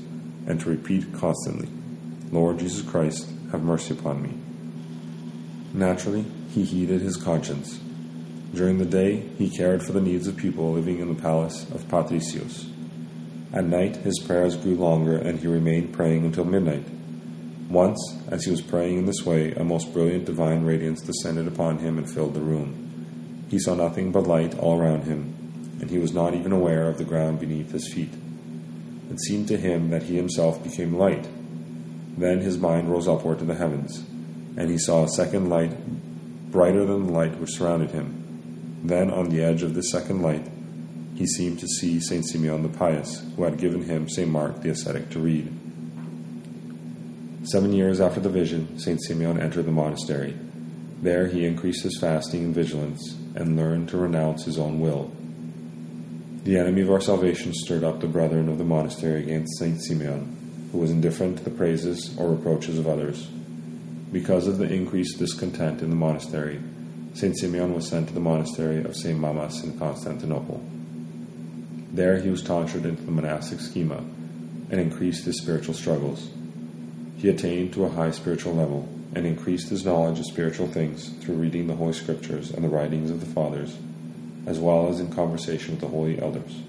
and 0.47 0.59
to 0.59 0.71
repeat 0.71 1.13
constantly, 1.13 1.69
Lord 2.31 2.57
Jesus 2.57 2.81
Christ, 2.81 3.29
have 3.51 3.61
mercy 3.61 3.93
upon 3.93 4.23
me. 4.23 4.33
Naturally, 5.75 6.25
he 6.49 6.63
heeded 6.63 7.01
his 7.01 7.15
conscience. 7.15 7.79
During 8.55 8.79
the 8.79 8.85
day, 8.85 9.17
he 9.37 9.55
cared 9.55 9.83
for 9.83 9.91
the 9.91 10.01
needs 10.01 10.25
of 10.25 10.35
people 10.35 10.71
living 10.71 10.97
in 10.97 11.13
the 11.13 11.21
palace 11.21 11.69
of 11.69 11.87
Patricius. 11.87 12.71
At 13.53 13.65
night, 13.65 13.97
his 13.97 14.19
prayers 14.19 14.57
grew 14.57 14.75
longer, 14.75 15.17
and 15.17 15.39
he 15.39 15.47
remained 15.47 15.93
praying 15.93 16.25
until 16.25 16.43
midnight. 16.43 16.85
Once, 17.69 17.99
as 18.29 18.43
he 18.43 18.51
was 18.51 18.61
praying 18.61 18.99
in 18.99 19.05
this 19.05 19.25
way, 19.25 19.53
a 19.53 19.63
most 19.63 19.93
brilliant 19.93 20.25
divine 20.25 20.63
radiance 20.63 21.01
descended 21.01 21.47
upon 21.47 21.79
him 21.79 21.97
and 21.97 22.09
filled 22.09 22.33
the 22.33 22.41
room. 22.41 23.45
He 23.49 23.59
saw 23.59 23.75
nothing 23.75 24.11
but 24.11 24.27
light 24.27 24.57
all 24.57 24.79
around 24.79 25.03
him, 25.03 25.33
and 25.79 25.89
he 25.89 25.97
was 25.97 26.13
not 26.13 26.33
even 26.33 26.51
aware 26.51 26.89
of 26.89 26.97
the 26.97 27.03
ground 27.05 27.39
beneath 27.39 27.71
his 27.71 27.91
feet. 27.93 28.13
It 29.09 29.19
seemed 29.21 29.47
to 29.49 29.57
him 29.57 29.89
that 29.89 30.03
he 30.03 30.15
himself 30.15 30.63
became 30.63 30.97
light. 30.97 31.27
Then 32.17 32.41
his 32.41 32.57
mind 32.57 32.89
rose 32.89 33.07
upward 33.07 33.39
to 33.39 33.45
the 33.45 33.55
heavens, 33.55 33.99
and 34.57 34.69
he 34.69 34.77
saw 34.77 35.03
a 35.03 35.09
second 35.09 35.49
light 35.49 35.71
brighter 36.51 36.85
than 36.85 37.07
the 37.07 37.13
light 37.13 37.39
which 37.39 37.57
surrounded 37.57 37.91
him. 37.91 38.81
Then, 38.83 39.11
on 39.11 39.29
the 39.29 39.41
edge 39.41 39.63
of 39.63 39.73
this 39.73 39.91
second 39.91 40.21
light, 40.21 40.47
he 41.17 41.25
seemed 41.25 41.59
to 41.59 41.67
see 41.67 41.99
Saint 41.99 42.27
Simeon 42.27 42.61
the 42.61 42.69
Pious, 42.69 43.23
who 43.35 43.43
had 43.43 43.57
given 43.57 43.81
him 43.81 44.07
Saint 44.07 44.29
Mark 44.29 44.61
the 44.61 44.69
ascetic 44.69 45.09
to 45.09 45.19
read. 45.19 45.51
Seven 47.43 47.73
years 47.73 47.99
after 47.99 48.19
the 48.19 48.29
vision, 48.29 48.77
Saint 48.77 49.01
Simeon 49.03 49.41
entered 49.41 49.65
the 49.65 49.71
monastery. 49.71 50.37
There 51.01 51.27
he 51.27 51.45
increased 51.45 51.83
his 51.83 51.97
fasting 51.99 52.43
and 52.43 52.53
vigilance, 52.53 53.15
and 53.33 53.57
learned 53.57 53.89
to 53.89 53.97
renounce 53.97 54.45
his 54.45 54.59
own 54.59 54.79
will. 54.79 55.11
The 56.43 56.59
enemy 56.59 56.83
of 56.83 56.91
our 56.91 57.01
salvation 57.01 57.51
stirred 57.51 57.83
up 57.83 57.99
the 57.99 58.07
brethren 58.07 58.47
of 58.47 58.59
the 58.59 58.63
monastery 58.63 59.23
against 59.23 59.57
Saint 59.57 59.81
Simeon, 59.81 60.69
who 60.71 60.77
was 60.77 60.91
indifferent 60.91 61.39
to 61.39 61.43
the 61.43 61.49
praises 61.49 62.15
or 62.19 62.29
reproaches 62.29 62.77
of 62.77 62.87
others. 62.87 63.25
Because 64.11 64.45
of 64.45 64.59
the 64.59 64.71
increased 64.71 65.17
discontent 65.17 65.81
in 65.81 65.89
the 65.89 65.95
monastery, 65.95 66.61
Saint 67.13 67.37
Simeon 67.39 67.73
was 67.73 67.87
sent 67.87 68.07
to 68.07 68.13
the 68.13 68.19
monastery 68.19 68.83
of 68.83 68.95
Saint 68.95 69.19
Mamas 69.19 69.63
in 69.63 69.77
Constantinople. 69.79 70.63
There 71.97 72.19
he 72.19 72.29
was 72.29 72.43
tonsured 72.43 72.85
into 72.85 73.01
the 73.01 73.09
monastic 73.09 73.59
schema 73.59 73.97
and 74.69 74.79
increased 74.79 75.25
his 75.25 75.41
spiritual 75.41 75.73
struggles. 75.73 76.29
He 77.17 77.27
attained 77.27 77.73
to 77.73 77.85
a 77.85 77.89
high 77.89 78.11
spiritual 78.11 78.53
level 78.53 78.87
and 79.15 79.25
increased 79.25 79.69
his 79.69 79.83
knowledge 79.83 80.19
of 80.19 80.27
spiritual 80.27 80.67
things 80.67 81.09
through 81.09 81.37
reading 81.37 81.65
the 81.65 81.73
Holy 81.73 81.93
Scriptures 81.93 82.51
and 82.51 82.63
the 82.63 82.69
writings 82.69 83.09
of 83.09 83.19
the 83.19 83.25
Fathers, 83.25 83.75
as 84.45 84.59
well 84.59 84.89
as 84.89 84.99
in 84.99 85.11
conversation 85.11 85.71
with 85.71 85.81
the 85.81 85.87
holy 85.87 86.21
elders. 86.21 86.61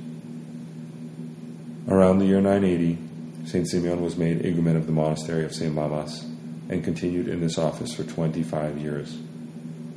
Around 1.90 2.20
the 2.20 2.24
year 2.24 2.40
980, 2.40 2.96
St. 3.44 3.68
Simeon 3.68 4.00
was 4.00 4.16
made 4.16 4.40
igumen 4.40 4.76
of 4.76 4.86
the 4.86 4.92
monastery 4.92 5.44
of 5.44 5.54
St. 5.54 5.74
Mamas 5.74 6.24
and 6.70 6.82
continued 6.82 7.28
in 7.28 7.42
this 7.42 7.58
office 7.58 7.92
for 7.92 8.04
25 8.04 8.78
years. 8.78 9.18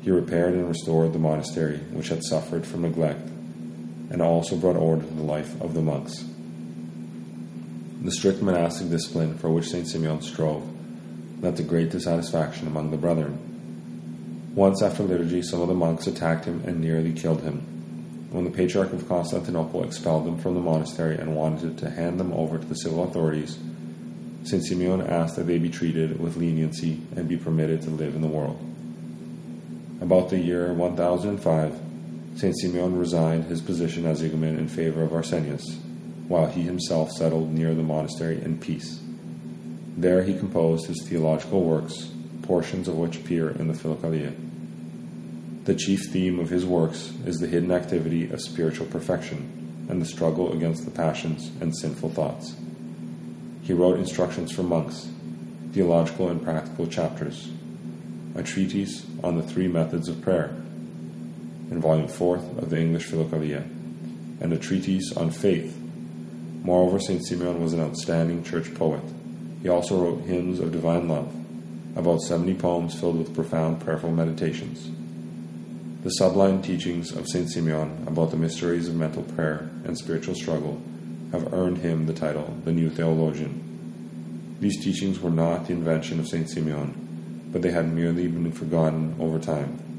He 0.02 0.12
repaired 0.12 0.56
and 0.56 0.68
restored 0.68 1.14
the 1.14 1.20
monastery, 1.20 1.78
which 1.94 2.10
had 2.10 2.22
suffered 2.22 2.66
from 2.66 2.82
neglect, 2.82 3.30
and 4.12 4.22
also 4.22 4.58
brought 4.58 4.76
order 4.76 5.02
to 5.02 5.14
the 5.14 5.24
life 5.24 5.60
of 5.62 5.74
the 5.74 5.82
monks. 5.82 6.26
The 8.02 8.12
strict 8.12 8.42
monastic 8.42 8.90
discipline 8.90 9.38
for 9.38 9.50
which 9.50 9.70
St. 9.70 9.88
Simeon 9.88 10.22
strove 10.22 10.64
led 11.42 11.56
to 11.58 11.64
great 11.64 11.92
dissatisfaction 11.92 12.68
among 12.68 12.92
the 12.92 12.98
brethren. 12.98 14.52
Once 14.54 14.82
after 14.82 15.04
liturgy, 15.04 15.42
some 15.42 15.62
of 15.62 15.70
the 15.70 15.74
monks 15.74 16.08
attacked 16.08 16.46
him 16.46 16.62
and 16.66 16.82
nearly 16.82 17.14
killed 17.14 17.42
him. 17.42 17.60
When 18.32 18.44
the 18.44 18.52
Patriarch 18.52 18.92
of 18.92 19.08
Constantinople 19.08 19.84
expelled 19.84 20.26
them 20.26 20.38
from 20.38 20.56
the 20.56 20.62
monastery 20.62 21.18
and 21.18 21.36
wanted 21.36 21.78
to 21.80 21.90
hand 21.90 22.20
them 22.20 22.34
over 22.34 22.58
to 22.58 22.66
the 22.66 22.76
civil 22.76 23.04
authorities, 23.04 23.58
St. 24.44 24.66
Simeon 24.66 25.02
asked 25.02 25.36
that 25.36 25.48
they 25.48 25.60
be 25.60 25.70
treated 25.70 26.20
with 26.20 26.38
leniency 26.38 27.00
and 27.16 27.30
be 27.30 27.38
permitted 27.38 27.82
to 27.84 27.90
live 27.92 28.16
in 28.16 28.22
the 28.22 28.28
world. 28.28 28.60
About 30.02 30.30
the 30.30 30.40
year 30.40 30.74
1005, 30.74 31.91
St. 32.36 32.58
Simeon 32.60 32.98
resigned 32.98 33.46
his 33.46 33.62
position 33.62 34.06
as 34.06 34.22
igumen 34.22 34.58
in 34.58 34.68
favor 34.68 35.04
of 35.04 35.14
Arsenius, 35.14 35.64
while 36.28 36.48
he 36.48 36.62
himself 36.62 37.12
settled 37.12 37.52
near 37.52 37.74
the 37.74 37.84
monastery 37.84 38.42
in 38.42 38.58
peace. 38.58 39.00
There 39.98 40.24
he 40.24 40.38
composed 40.38 40.88
his 40.88 41.06
theological 41.08 41.64
works, 41.64 42.12
portions 42.42 42.88
of 42.88 42.98
which 42.98 43.18
appear 43.18 43.50
in 43.50 43.68
the 43.68 43.74
Philokalia. 43.74 44.34
The 45.66 45.76
chief 45.76 46.10
theme 46.12 46.40
of 46.40 46.50
his 46.50 46.66
works 46.66 47.14
is 47.26 47.38
the 47.38 47.48
hidden 47.48 47.72
activity 47.72 48.32
of 48.32 48.42
spiritual 48.42 48.88
perfection 48.88 49.86
and 49.90 50.02
the 50.02 50.06
struggle 50.06 50.54
against 50.54 50.86
the 50.86 50.92
passions 50.92 51.52
and 51.60 51.78
sinful 51.78 52.10
thoughts. 52.10 52.56
He 53.62 53.74
wrote 53.74 54.00
instructions 54.00 54.52
for 54.52 54.64
monks, 54.64 55.10
theological 55.74 56.30
and 56.30 56.42
practical 56.42 56.88
chapters, 56.88 57.52
a 58.36 58.42
treatise 58.42 59.06
on 59.24 59.36
the 59.36 59.44
three 59.44 59.68
methods 59.68 60.08
of 60.08 60.22
prayer, 60.22 60.56
in 61.72 61.82
volume 61.82 62.08
4th 62.08 62.62
of 62.62 62.70
the 62.70 62.80
English 62.80 63.08
Philokalia, 63.08 63.64
and 64.42 64.54
a 64.54 64.58
treatise 64.58 65.12
on 65.16 65.32
faith 65.32 65.82
Moreover, 66.64 67.00
St. 67.00 67.26
Simeon 67.26 67.64
was 67.64 67.74
an 67.74 67.82
outstanding 67.82 68.44
church 68.44 68.72
poet. 68.76 69.02
He 69.64 69.70
also 69.70 70.00
wrote 70.00 70.22
hymns 70.22 70.60
of 70.60 70.72
divine 70.72 71.08
love, 71.08 71.34
about 71.96 72.22
70 72.22 72.54
poems 72.56 73.00
filled 73.00 73.18
with 73.18 73.34
profound 73.34 73.82
prayerful 73.82 74.12
meditations. 74.12 74.92
The 76.04 76.12
sublime 76.12 76.62
teachings 76.62 77.12
of 77.12 77.28
St. 77.28 77.50
Simeon 77.50 78.04
about 78.06 78.30
the 78.30 78.38
mysteries 78.38 78.88
of 78.88 78.96
mental 78.96 79.24
prayer 79.24 79.72
and 79.86 79.98
spiritual 79.98 80.36
struggle 80.36 80.80
have 81.32 81.52
earned 81.52 81.80
him 81.80 82.06
the 82.06 82.14
title, 82.14 82.56
the 82.64 82.72
New 82.72 82.92
Theologian. 82.92 84.58
These 84.60 84.84
teachings 84.84 85.20
were 85.20 85.32
not 85.32 85.66
the 85.66 85.74
invention 85.74 86.20
of 86.20 86.28
St. 86.28 86.48
Simeon, 86.48 87.50
but 87.52 87.64
they 87.64 87.72
had 87.72 87.92
merely 87.92 88.28
been 88.28 88.52
forgotten 88.52 89.16
over 89.20 89.40
time. 89.40 89.91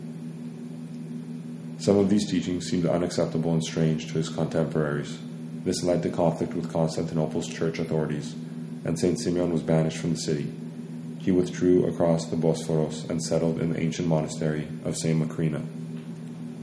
Some 1.83 1.99
of 1.99 2.09
these 2.09 2.31
teachings 2.31 2.71
seemed 2.71 2.87
unacceptable 2.87 3.53
and 3.53 3.65
strange 3.65 4.07
to 4.07 4.12
his 4.12 4.29
contemporaries. 4.29 5.19
This 5.65 5.83
led 5.83 6.05
to 6.05 6.11
conflict 6.11 6.55
with 6.55 6.73
Constantinople's 6.73 7.49
church 7.49 7.81
authorities, 7.81 8.35
and 8.85 8.97
St. 8.97 9.19
Simeon 9.19 9.53
was 9.53 9.62
banished 9.62 9.99
from 9.99 10.12
the 10.12 10.21
city. 10.21 10.53
He 11.19 11.33
withdrew 11.33 11.87
across 11.87 12.27
the 12.27 12.37
Bosphorus 12.37 13.03
and 13.11 13.21
settled 13.21 13.61
in 13.61 13.73
the 13.73 13.81
ancient 13.81 14.07
monastery 14.07 14.69
of 14.85 14.97
St. 14.97 15.21
Macrina. 15.21 15.67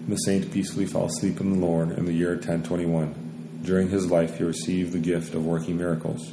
The 0.07 0.15
saint 0.15 0.53
peacefully 0.53 0.85
fell 0.85 1.07
asleep 1.07 1.41
in 1.41 1.51
the 1.51 1.67
Lord 1.67 1.91
in 1.91 2.05
the 2.05 2.13
year 2.13 2.35
1021. 2.35 3.59
During 3.61 3.89
his 3.89 4.09
life, 4.09 4.37
he 4.37 4.45
received 4.45 4.93
the 4.93 4.99
gift 4.99 5.35
of 5.35 5.45
working 5.45 5.75
miracles. 5.75 6.31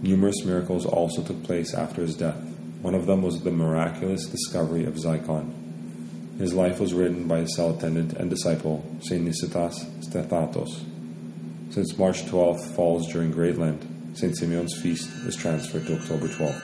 Numerous 0.00 0.42
miracles 0.42 0.86
also 0.86 1.22
took 1.22 1.42
place 1.42 1.74
after 1.74 2.00
his 2.00 2.16
death. 2.16 2.40
One 2.80 2.94
of 2.94 3.04
them 3.04 3.20
was 3.20 3.42
the 3.42 3.50
miraculous 3.50 4.24
discovery 4.24 4.86
of 4.86 4.94
his 4.94 5.04
icon. 5.04 5.65
His 6.38 6.52
life 6.52 6.80
was 6.80 6.92
written 6.92 7.26
by 7.26 7.40
his 7.40 7.56
cell 7.56 7.74
attendant 7.74 8.12
and 8.12 8.28
disciple, 8.28 8.84
St. 9.00 9.24
Nicetas 9.24 9.84
Stathatos. 10.04 10.84
Since 11.70 11.96
March 11.96 12.24
12th 12.26 12.74
falls 12.74 13.10
during 13.10 13.30
Great 13.30 13.56
Lent, 13.56 13.82
St. 14.16 14.36
Simeon's 14.36 14.78
feast 14.80 15.08
is 15.26 15.34
transferred 15.34 15.86
to 15.86 15.96
October 15.96 16.28
12th. 16.28 16.62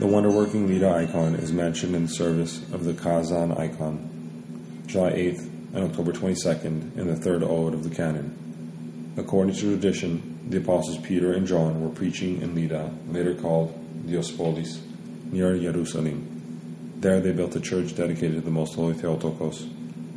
The 0.00 0.06
wonder 0.06 0.30
working 0.30 0.66
Lydda 0.66 0.88
icon 0.88 1.36
is 1.36 1.52
mentioned 1.52 1.94
in 1.94 2.06
the 2.06 2.12
service 2.12 2.58
of 2.72 2.84
the 2.84 2.94
Kazan 2.94 3.52
icon, 3.52 4.82
July 4.86 5.12
8th 5.12 5.46
and 5.74 5.84
October 5.84 6.12
22nd 6.12 6.96
in 6.96 7.06
the 7.06 7.16
third 7.16 7.44
ode 7.44 7.74
of 7.74 7.82
the 7.82 7.94
canon. 7.94 9.14
According 9.16 9.54
to 9.54 9.60
tradition, 9.60 10.40
the 10.48 10.58
apostles 10.58 10.98
Peter 10.98 11.32
and 11.32 11.46
John 11.46 11.80
were 11.80 11.94
preaching 11.94 12.42
in 12.42 12.54
Lydda, 12.54 12.92
later 13.08 13.34
called 13.34 13.72
Diospolis, 14.06 14.80
near 15.30 15.56
Jerusalem. 15.56 16.35
There 17.00 17.20
they 17.20 17.32
built 17.32 17.54
a 17.56 17.60
church 17.60 17.94
dedicated 17.94 18.36
to 18.36 18.40
the 18.40 18.50
Most 18.50 18.74
Holy 18.74 18.94
Theotokos, 18.94 19.66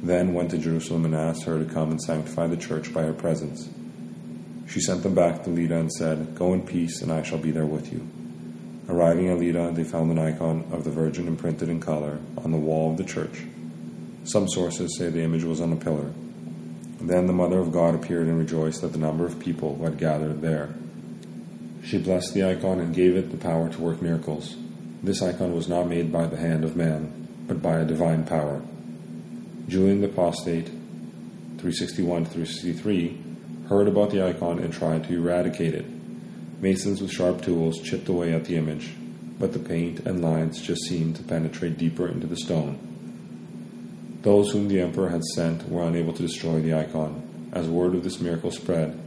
then 0.02 0.34
went 0.34 0.52
to 0.52 0.58
Jerusalem 0.58 1.04
and 1.06 1.14
asked 1.14 1.44
her 1.44 1.60
to 1.60 1.72
come 1.72 1.92
and 1.92 2.02
sanctify 2.02 2.48
the 2.48 2.56
church 2.56 2.94
by 2.94 3.04
her 3.04 3.14
presence. 3.14 3.70
She 4.68 4.80
sent 4.80 5.04
them 5.04 5.14
back 5.14 5.44
to 5.44 5.50
Lydda 5.50 5.78
and 5.78 5.92
said, 5.92 6.36
Go 6.36 6.54
in 6.54 6.62
peace, 6.62 7.02
and 7.02 7.12
I 7.12 7.22
shall 7.24 7.38
be 7.38 7.52
there 7.52 7.66
with 7.66 7.92
you. 7.92 8.08
Arriving 8.88 9.30
at 9.30 9.40
Lydda, 9.40 9.74
they 9.74 9.84
found 9.84 10.10
an 10.12 10.20
icon 10.20 10.68
of 10.72 10.86
the 10.86 10.92
Virgin 10.92 11.28
imprinted 11.28 11.68
in 11.68 11.82
color 11.82 12.20
on 12.38 12.52
the 12.52 12.58
wall 12.58 12.92
of 12.92 12.98
the 12.98 13.04
church. 13.04 13.44
Some 14.24 14.48
sources 14.48 14.98
say 14.98 15.10
the 15.10 15.24
image 15.24 15.44
was 15.44 15.60
on 15.60 15.74
a 15.74 15.76
pillar. 15.76 16.12
Then 17.02 17.28
the 17.28 17.34
Mother 17.34 17.60
of 17.60 17.72
God 17.72 17.94
appeared 17.94 18.28
and 18.28 18.38
rejoiced 18.38 18.84
at 18.84 18.94
the 18.94 19.00
number 19.00 19.26
of 19.26 19.40
people 19.40 19.76
who 19.76 19.84
had 19.84 19.98
gathered 19.98 20.42
there. 20.42 20.70
She 21.84 21.98
blessed 21.98 22.34
the 22.34 22.44
icon 22.44 22.80
and 22.80 22.96
gave 22.96 23.16
it 23.16 23.32
the 23.32 23.38
power 23.38 23.70
to 23.70 23.82
work 23.82 24.02
miracles. 24.02 24.56
This 25.02 25.22
icon 25.22 25.54
was 25.54 25.70
not 25.70 25.88
made 25.88 26.12
by 26.12 26.26
the 26.26 26.38
hand 26.38 26.64
of 26.64 26.76
man, 26.76 27.28
but 27.48 27.62
by 27.62 27.80
a 27.80 27.86
divine 27.86 28.26
power. 28.26 28.62
Julian 29.68 30.02
the 30.02 30.08
Apostate, 30.08 30.68
361 30.68 32.26
363, 32.26 33.24
heard 33.70 33.88
about 33.88 34.12
the 34.12 34.26
icon 34.26 34.60
and 34.60 34.74
tried 34.74 35.06
to 35.06 35.14
eradicate 35.14 35.74
it. 35.74 35.86
Masons 36.60 37.02
with 37.02 37.12
sharp 37.12 37.42
tools 37.42 37.80
chipped 37.80 38.10
away 38.10 38.34
at 38.34 38.46
the 38.46 38.58
image, 38.58 38.90
but 39.40 39.54
the 39.54 39.60
paint 39.60 40.02
and 40.02 40.22
lines 40.22 40.62
just 40.62 40.82
seemed 40.82 41.16
to 41.16 41.24
penetrate 41.24 41.78
deeper 41.78 42.08
into 42.08 42.28
the 42.28 42.36
stone. 42.36 42.78
Those 44.22 44.52
whom 44.52 44.68
the 44.68 44.82
emperor 44.82 45.10
had 45.10 45.24
sent 45.24 45.70
were 45.70 45.88
unable 45.88 46.12
to 46.12 46.22
destroy 46.22 46.60
the 46.60 46.74
icon. 46.74 47.50
As 47.54 47.68
word 47.68 47.96
of 47.96 48.04
this 48.04 48.20
miracle 48.20 48.52
spread, 48.52 49.00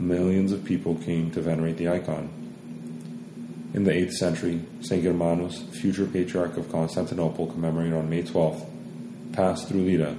millions 0.00 0.50
of 0.50 0.64
people 0.64 0.96
came 0.96 1.30
to 1.30 1.40
venerate 1.40 1.76
the 1.76 1.88
icon. 1.88 2.47
In 3.74 3.84
the 3.84 3.90
8th 3.90 4.12
century, 4.12 4.62
St. 4.80 5.02
Germanus, 5.02 5.62
future 5.80 6.06
patriarch 6.06 6.56
of 6.56 6.72
Constantinople, 6.72 7.48
commemorated 7.48 7.92
on 7.92 8.08
May 8.08 8.22
12th, 8.22 8.66
passed 9.32 9.68
through 9.68 9.82
Lida. 9.82 10.16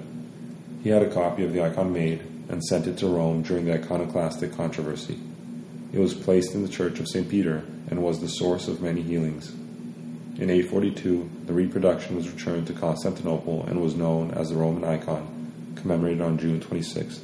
He 0.83 0.89
had 0.89 1.01
a 1.01 1.11
copy 1.11 1.43
of 1.43 1.51
the 1.51 1.63
icon 1.63 1.91
made 1.91 2.21
and 2.47 2.63
sent 2.63 2.85
it 2.85 2.97
to 2.99 3.07
Rome 3.07 3.41
during 3.41 3.65
the 3.65 3.73
iconoclastic 3.73 4.55
controversy. 4.55 5.19
It 5.91 5.99
was 5.99 6.13
placed 6.13 6.53
in 6.53 6.61
the 6.61 6.69
Church 6.69 6.99
of 6.99 7.07
St. 7.07 7.27
Peter 7.27 7.63
and 7.89 8.03
was 8.03 8.21
the 8.21 8.27
source 8.27 8.67
of 8.67 8.81
many 8.81 9.01
healings. 9.01 9.51
In 10.37 10.49
842, 10.49 11.29
the 11.47 11.53
reproduction 11.53 12.15
was 12.15 12.29
returned 12.29 12.67
to 12.67 12.73
Constantinople 12.73 13.65
and 13.65 13.81
was 13.81 13.95
known 13.95 14.31
as 14.31 14.49
the 14.49 14.55
Roman 14.55 14.83
icon, 14.83 15.73
commemorated 15.75 16.21
on 16.21 16.37
June 16.37 16.59
26th. 16.59 17.21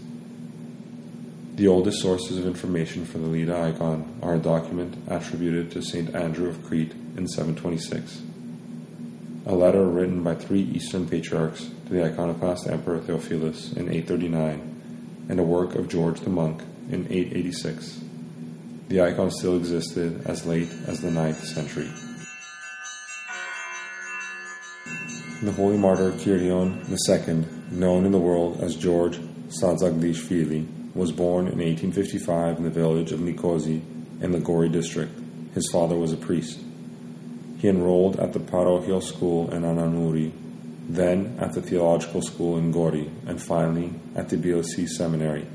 The 1.55 1.69
oldest 1.69 2.01
sources 2.01 2.37
of 2.37 2.47
information 2.47 3.05
for 3.05 3.17
the 3.17 3.27
Lydda 3.27 3.57
icon 3.57 4.19
are 4.21 4.35
a 4.35 4.39
document 4.39 4.97
attributed 5.07 5.71
to 5.71 5.81
St. 5.81 6.13
Andrew 6.13 6.49
of 6.49 6.61
Crete 6.65 6.91
in 7.15 7.29
726, 7.29 8.21
a 9.45 9.55
letter 9.55 9.85
written 9.85 10.21
by 10.21 10.35
three 10.35 10.63
Eastern 10.63 11.07
patriarchs 11.07 11.69
to 11.85 11.93
the 11.93 12.03
iconoclast 12.03 12.67
Emperor 12.67 12.99
Theophilus 12.99 13.71
in 13.71 13.87
839, 13.87 15.27
and 15.29 15.39
a 15.39 15.43
work 15.43 15.75
of 15.75 15.87
George 15.87 16.19
the 16.19 16.29
Monk 16.29 16.61
in 16.91 17.05
886. 17.09 18.01
The 18.89 18.99
icon 18.99 19.31
still 19.31 19.55
existed 19.55 20.27
as 20.27 20.45
late 20.45 20.69
as 20.87 20.99
the 20.99 21.07
9th 21.07 21.35
century. 21.35 21.89
The 25.41 25.53
holy 25.53 25.77
martyr 25.77 26.11
Kirion 26.11 26.83
II, 26.89 27.45
known 27.71 28.05
in 28.05 28.11
the 28.11 28.19
world 28.19 28.61
as 28.61 28.75
George 28.75 29.17
Sadzaglishvili, 29.47 30.74
was 30.95 31.11
born 31.11 31.47
in 31.47 31.59
1855 31.59 32.57
in 32.57 32.63
the 32.63 32.69
village 32.69 33.11
of 33.11 33.19
Nikosi 33.19 33.81
in 34.21 34.31
the 34.31 34.39
Gori 34.39 34.69
district. 34.69 35.11
His 35.53 35.69
father 35.71 35.97
was 35.97 36.13
a 36.13 36.17
priest. 36.17 36.59
He 37.57 37.67
enrolled 37.67 38.17
at 38.19 38.31
the 38.31 38.39
parochial 38.39 39.01
school 39.01 39.53
in 39.53 39.63
Ananuri, 39.63 40.31
then 40.87 41.37
at 41.39 41.53
the 41.53 41.61
theological 41.61 42.21
school 42.21 42.57
in 42.57 42.71
Gori, 42.71 43.09
and 43.27 43.41
finally 43.41 43.93
at 44.15 44.29
the 44.29 44.37
Tbilisi 44.37 44.87
seminary. 44.87 45.45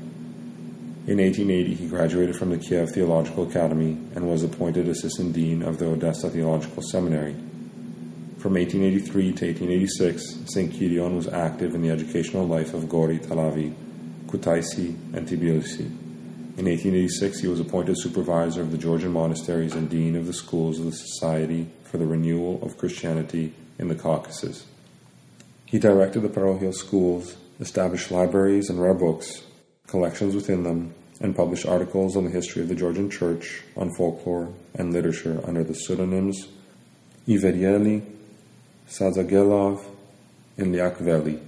In 1.07 1.17
1880, 1.17 1.73
he 1.73 1.87
graduated 1.87 2.35
from 2.35 2.51
the 2.51 2.59
Kiev 2.59 2.91
Theological 2.91 3.49
Academy 3.49 3.97
and 4.13 4.29
was 4.29 4.43
appointed 4.43 4.87
assistant 4.87 5.33
dean 5.33 5.63
of 5.63 5.79
the 5.79 5.87
Odessa 5.87 6.29
Theological 6.29 6.83
Seminary. 6.83 7.33
From 8.37 8.53
1883 8.53 9.23
to 9.33 9.45
1886, 9.47 10.37
St. 10.45 10.71
Kirion 10.71 11.15
was 11.15 11.27
active 11.27 11.73
in 11.73 11.81
the 11.81 11.89
educational 11.89 12.45
life 12.45 12.75
of 12.75 12.87
Gori, 12.87 13.17
Telavi, 13.17 13.73
Kutaisi, 14.31 14.95
and 15.13 15.27
Tbilisi. 15.27 15.85
In 16.57 16.65
1886, 16.65 17.39
he 17.39 17.47
was 17.47 17.59
appointed 17.59 17.97
supervisor 17.97 18.61
of 18.61 18.71
the 18.71 18.77
Georgian 18.77 19.11
monasteries 19.11 19.73
and 19.73 19.89
dean 19.89 20.15
of 20.15 20.25
the 20.25 20.33
schools 20.33 20.79
of 20.79 20.85
the 20.85 20.91
Society 20.91 21.69
for 21.83 21.97
the 21.97 22.05
Renewal 22.05 22.63
of 22.63 22.77
Christianity 22.77 23.53
in 23.77 23.87
the 23.87 23.95
Caucasus. 23.95 24.65
He 25.65 25.79
directed 25.79 26.21
the 26.21 26.29
parochial 26.29 26.73
schools, 26.73 27.35
established 27.59 28.11
libraries 28.11 28.69
and 28.69 28.81
rare 28.81 28.93
books, 28.93 29.43
collections 29.87 30.35
within 30.35 30.63
them, 30.63 30.93
and 31.19 31.35
published 31.35 31.65
articles 31.65 32.17
on 32.17 32.25
the 32.25 32.31
history 32.31 32.61
of 32.61 32.67
the 32.67 32.75
Georgian 32.75 33.09
Church, 33.09 33.63
on 33.77 33.93
folklore 33.95 34.53
and 34.75 34.91
literature 34.91 35.39
under 35.45 35.63
the 35.63 35.73
pseudonyms 35.73 36.47
Iverieli, 37.27 38.03
Sadzagelov, 38.89 39.85
and 40.57 40.73
Liakveli, 40.73 41.39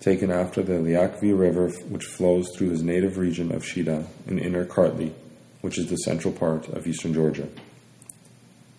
taken 0.00 0.30
after 0.30 0.62
the 0.62 0.74
Liakvi 0.74 1.36
River 1.36 1.68
which 1.88 2.04
flows 2.04 2.54
through 2.54 2.70
his 2.70 2.82
native 2.82 3.18
region 3.18 3.52
of 3.52 3.62
Shida 3.62 4.06
in 4.26 4.38
Inner 4.38 4.64
Kartli, 4.64 5.12
which 5.60 5.78
is 5.78 5.88
the 5.88 5.96
central 5.96 6.32
part 6.32 6.68
of 6.68 6.86
eastern 6.86 7.14
Georgia. 7.14 7.48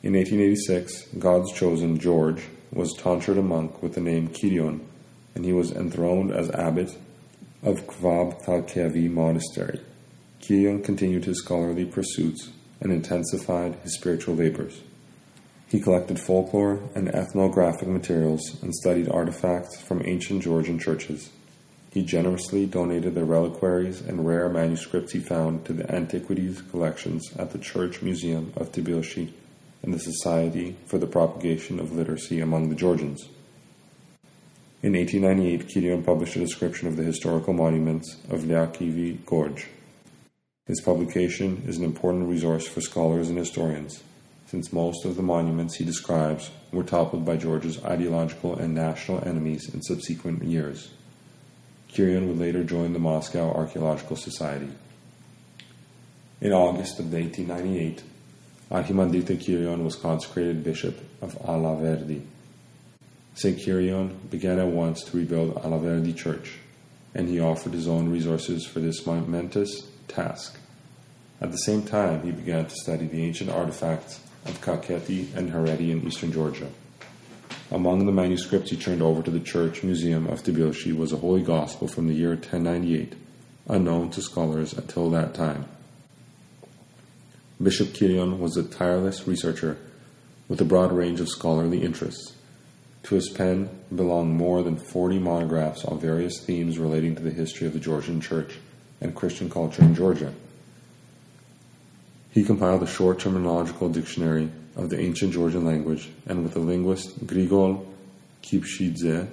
In 0.01 0.13
1886, 0.13 1.07
God's 1.19 1.51
chosen 1.51 1.99
George 1.99 2.43
was 2.71 2.93
tonsured 2.93 3.38
a 3.38 3.41
monk 3.41 3.83
with 3.83 3.95
the 3.95 4.01
name 4.01 4.29
Kirion, 4.29 4.79
and 5.35 5.43
he 5.43 5.51
was 5.51 5.71
enthroned 5.71 6.32
as 6.32 6.49
abbot 6.51 6.95
of 7.63 7.86
Kvabtakhevi 7.86 9.10
Monastery. 9.10 9.82
Kirion 10.41 10.84
continued 10.84 11.25
his 11.25 11.39
scholarly 11.39 11.86
pursuits 11.86 12.51
and 12.79 12.93
intensified 12.93 13.75
his 13.84 13.95
spiritual 13.95 14.36
labors. 14.36 14.82
He 15.69 15.79
collected 15.79 16.19
folklore 16.19 16.79
and 16.95 17.10
ethnographic 17.10 17.88
materials 17.88 18.58
and 18.63 18.73
studied 18.73 19.08
artifacts 19.08 19.79
from 19.79 20.01
ancient 20.03 20.41
Georgian 20.41 20.79
churches. 20.79 21.29
He 21.91 22.01
generously 22.03 22.65
donated 22.65 23.13
the 23.13 23.23
reliquaries 23.23 24.01
and 24.01 24.25
rare 24.25 24.49
manuscripts 24.49 25.12
he 25.12 25.19
found 25.19 25.65
to 25.65 25.73
the 25.73 25.91
antiquities 25.93 26.63
collections 26.71 27.32
at 27.38 27.51
the 27.51 27.60
Church 27.60 28.01
Museum 28.01 28.51
of 28.58 28.71
Tbilisi 28.71 29.32
and 29.84 29.93
the 29.93 29.99
Society 29.99 30.75
for 30.88 30.97
the 30.97 31.05
Propagation 31.05 31.79
of 31.79 31.91
Literacy 31.91 32.39
among 32.39 32.69
the 32.69 32.75
Georgians. 32.75 33.29
In 34.82 34.93
1898, 34.93 35.67
Kirion 35.67 36.03
published 36.03 36.36
a 36.36 36.39
description 36.39 36.88
of 36.88 36.97
the 36.97 37.03
historical 37.03 37.53
monuments 37.53 38.17
of 38.32 38.41
Liakvi 38.41 39.23
Gorge. 39.23 39.67
His 40.65 40.82
publication 40.82 41.63
is 41.67 41.77
an 41.77 41.84
important 41.84 42.27
resource 42.27 42.67
for 42.67 42.82
scholars 42.82 43.29
and 43.29 43.38
historians 43.38 44.01
since 44.49 44.73
most 44.73 45.05
of 45.05 45.15
the 45.15 45.21
monuments 45.21 45.75
he 45.75 45.85
describes 45.85 46.49
were 46.71 46.83
toppled 46.83 47.23
by 47.23 47.38
Georgia's 47.38 47.83
ideological 47.85 48.55
and 48.55 48.73
national 48.73 49.23
enemies 49.27 49.71
in 49.71 49.81
subsequent 49.83 50.43
years. 50.43 50.89
Kirion 51.91 52.27
would 52.27 52.39
later 52.39 52.63
join 52.63 52.93
the 52.93 52.99
Moscow 52.99 53.53
Archaeological 53.53 54.15
Society. 54.15 54.71
In 56.41 56.51
August 56.51 56.99
of 56.99 57.13
1898, 57.13 58.01
Archimandrita 58.71 59.38
Kirion 59.38 59.83
was 59.83 59.95
consecrated 59.95 60.63
Bishop 60.63 60.99
of 61.21 61.38
Alaverdi. 61.39 62.23
St. 63.35 63.59
Kirion 63.59 64.29
began 64.31 64.57
at 64.57 64.67
once 64.67 65.03
to 65.03 65.17
rebuild 65.17 65.55
Alaverdi 65.55 66.15
Church, 66.15 66.57
and 67.13 67.29
he 67.29 67.39
offered 67.39 67.73
his 67.73 67.88
own 67.88 68.09
resources 68.09 68.65
for 68.65 68.79
this 68.79 69.05
momentous 69.05 69.88
task. 70.07 70.57
At 71.39 71.51
the 71.51 71.57
same 71.57 71.83
time, 71.83 72.23
he 72.23 72.31
began 72.31 72.65
to 72.65 72.75
study 72.75 73.05
the 73.05 73.23
ancient 73.23 73.51
artifacts 73.51 74.19
of 74.45 74.62
Kakheti 74.62 75.36
and 75.36 75.52
Hereti 75.52 75.91
in 75.91 76.06
eastern 76.06 76.32
Georgia. 76.32 76.69
Among 77.71 78.06
the 78.06 78.12
manuscripts 78.12 78.71
he 78.71 78.78
turned 78.78 79.02
over 79.02 79.21
to 79.21 79.30
the 79.30 79.39
Church 79.39 79.84
Museum 79.84 80.28
of 80.28 80.41
Tbilisi 80.41 80.95
was 80.95 81.12
a 81.12 81.17
Holy 81.17 81.43
Gospel 81.43 81.88
from 81.88 82.08
the 82.08 82.15
year 82.15 82.32
1098, 82.32 83.13
unknown 83.67 84.10
to 84.12 84.21
scholars 84.21 84.73
until 84.73 85.10
that 85.12 85.36
time. 85.36 85.65
Bishop 87.62 87.89
Kirion 87.89 88.39
was 88.39 88.58
a 88.58 88.63
tireless 88.63 89.28
researcher 89.28 89.78
with 90.47 90.60
a 90.62 90.65
broad 90.65 90.91
range 90.91 91.19
of 91.19 91.30
scholarly 91.30 91.84
interests. 91.84 92.34
To 93.04 93.15
his 93.15 93.30
pen 93.30 93.69
belong 93.93 94.36
more 94.36 94.63
than 94.63 94.78
40 94.78 95.19
monographs 95.19 95.86
on 95.86 95.99
various 95.99 96.43
themes 96.43 96.80
relating 96.80 97.15
to 97.15 97.21
the 97.21 97.32
history 97.32 97.67
of 97.67 97.73
the 97.73 97.80
Georgian 97.80 98.19
Church 98.19 98.58
and 98.99 99.15
Christian 99.15 99.49
culture 99.49 99.84
in 99.84 99.93
Georgia. 99.93 100.34
He 102.32 102.44
compiled 102.44 102.84
a 102.84 102.88
short 102.88 103.20
terminological 103.20 103.92
dictionary 103.92 104.50
of 104.76 104.89
the 104.89 105.00
ancient 105.00 105.34
Georgian 105.34 105.65
language, 105.65 106.10
and 106.28 106.44
with 106.44 106.54
the 106.54 106.60
linguist 106.60 107.26
Grigol 107.26 107.86
Kipshidze, 108.44 109.28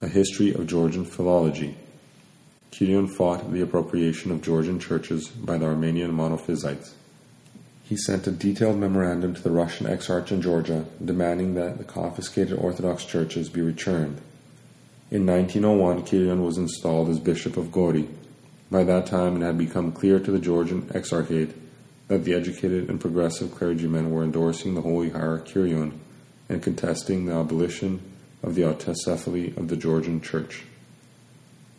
a 0.00 0.08
history 0.08 0.52
of 0.52 0.66
Georgian 0.66 1.04
philology. 1.04 1.76
Kirion 2.72 3.08
fought 3.08 3.52
the 3.52 3.62
appropriation 3.62 4.32
of 4.32 4.42
Georgian 4.42 4.80
churches 4.80 5.28
by 5.28 5.56
the 5.56 5.66
Armenian 5.66 6.12
Monophysites. 6.12 6.92
He 7.84 7.96
sent 7.96 8.26
a 8.26 8.32
detailed 8.32 8.78
memorandum 8.78 9.32
to 9.34 9.42
the 9.42 9.52
Russian 9.52 9.86
Exarch 9.86 10.32
in 10.32 10.42
Georgia 10.42 10.84
demanding 11.02 11.54
that 11.54 11.78
the 11.78 11.84
confiscated 11.84 12.58
Orthodox 12.58 13.04
churches 13.04 13.48
be 13.48 13.62
returned. 13.62 14.20
In 15.12 15.24
1901, 15.24 16.02
Kirion 16.02 16.44
was 16.44 16.58
installed 16.58 17.08
as 17.08 17.20
Bishop 17.20 17.56
of 17.56 17.70
Gori. 17.70 18.08
By 18.68 18.82
that 18.82 19.06
time, 19.06 19.40
it 19.40 19.46
had 19.46 19.56
become 19.56 19.92
clear 19.92 20.18
to 20.18 20.32
the 20.32 20.40
Georgian 20.40 20.82
Exarchate 20.92 21.52
that 22.08 22.24
the 22.24 22.34
educated 22.34 22.88
and 22.88 23.00
progressive 23.00 23.54
clergymen 23.54 24.10
were 24.10 24.22
endorsing 24.22 24.74
the 24.74 24.82
holy 24.82 25.10
hierarch 25.10 25.48
Kirion 25.48 25.98
and 26.48 26.62
contesting 26.62 27.26
the 27.26 27.34
abolition 27.34 28.00
of 28.42 28.54
the 28.54 28.62
autocephaly 28.62 29.56
of 29.56 29.68
the 29.68 29.76
Georgian 29.76 30.20
Church. 30.20 30.64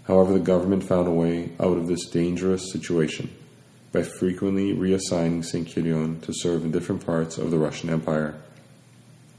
However, 0.03 0.33
the 0.33 0.39
government 0.39 0.83
found 0.83 1.07
a 1.07 1.11
way 1.11 1.51
out 1.59 1.77
of 1.77 1.87
this 1.87 2.05
dangerous 2.07 2.71
situation 2.71 3.29
by 3.91 4.03
frequently 4.03 4.73
reassigning 4.73 5.43
St. 5.43 5.67
Kirion 5.67 6.21
to 6.21 6.33
serve 6.33 6.63
in 6.63 6.71
different 6.71 7.05
parts 7.05 7.37
of 7.37 7.51
the 7.51 7.57
Russian 7.57 7.89
Empire. 7.89 8.35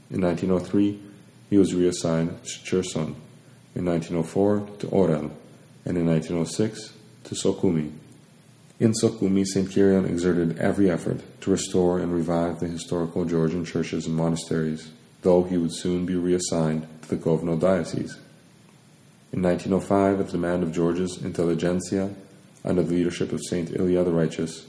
In 0.09 0.21
1903, 0.21 0.99
he 1.49 1.57
was 1.57 1.73
reassigned 1.73 2.43
to 2.43 2.63
Cherson, 2.63 3.15
in 3.75 3.85
1904 3.85 4.77
to 4.79 4.87
Orel, 4.87 5.31
and 5.85 5.97
in 5.97 6.05
1906 6.05 6.93
to 7.25 7.35
Sokhumi. 7.35 7.91
In 8.79 8.93
Sokhumi, 8.93 9.45
St. 9.45 9.69
Kirion 9.69 10.05
exerted 10.05 10.57
every 10.57 10.89
effort 10.89 11.19
to 11.41 11.51
restore 11.51 11.99
and 11.99 12.13
revive 12.13 12.61
the 12.61 12.67
historical 12.69 13.25
Georgian 13.25 13.65
churches 13.65 14.05
and 14.05 14.15
monasteries, 14.15 14.91
though 15.21 15.43
he 15.43 15.57
would 15.57 15.73
soon 15.73 16.05
be 16.05 16.15
reassigned 16.15 16.87
to 17.01 17.09
the 17.09 17.17
Kovno 17.17 17.59
diocese. 17.59 18.17
In 19.33 19.41
1905, 19.41 20.21
at 20.21 20.25
the 20.27 20.31
demand 20.31 20.63
of 20.63 20.71
Georgia's 20.71 21.21
intelligentsia, 21.21 22.11
under 22.63 22.81
the 22.81 22.93
leadership 22.93 23.33
of 23.33 23.41
St. 23.43 23.75
Ilya 23.75 24.05
the 24.05 24.11
Righteous, 24.11 24.67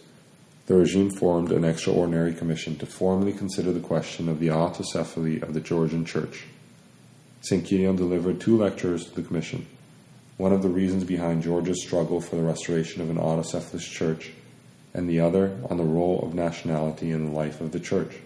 the 0.67 0.75
regime 0.75 1.11
formed 1.11 1.53
an 1.53 1.65
extraordinary 1.65 2.35
commission 2.35 2.77
to 2.79 2.87
formally 2.87 3.33
consider 3.33 3.73
the 3.73 3.79
question 3.79 4.29
of 4.29 4.41
the 4.41 4.49
autocephaly 4.49 5.41
of 5.41 5.55
the 5.55 5.61
Georgian 5.61 6.05
Church. 6.05 6.47
St. 7.43 7.65
Kirion 7.65 7.97
delivered 7.97 8.41
two 8.41 8.57
lectures 8.57 9.05
to 9.05 9.15
the 9.15 9.23
commission 9.23 9.67
one 10.41 10.55
of 10.55 10.63
the 10.63 10.69
reasons 10.71 11.05
behind 11.05 11.43
Georgia's 11.43 11.83
struggle 11.83 12.19
for 12.19 12.37
the 12.37 12.43
restoration 12.43 13.03
of 13.03 13.11
an 13.11 13.19
autocephalous 13.19 13.83
church, 13.83 14.31
and 14.95 15.07
the 15.07 15.21
other 15.21 15.55
on 15.69 15.77
the 15.77 15.85
role 15.85 16.19
of 16.23 16.33
nationality 16.33 17.11
in 17.11 17.27
the 17.27 17.31
life 17.31 17.61
of 17.61 17.73
the 17.73 17.79
church. 17.79 18.17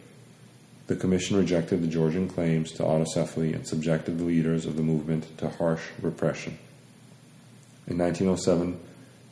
The 0.86 0.94
commission 0.94 1.36
rejected 1.36 1.82
the 1.82 1.88
Georgian 1.88 2.28
claims 2.28 2.70
to 2.72 2.84
autocephaly 2.84 3.52
and 3.52 3.66
subjected 3.66 4.16
the 4.16 4.24
leaders 4.24 4.64
of 4.64 4.76
the 4.76 4.82
movement 4.82 5.36
to 5.38 5.48
harsh 5.48 5.82
repression. 6.00 6.56
In 7.88 7.98
1907, 7.98 8.78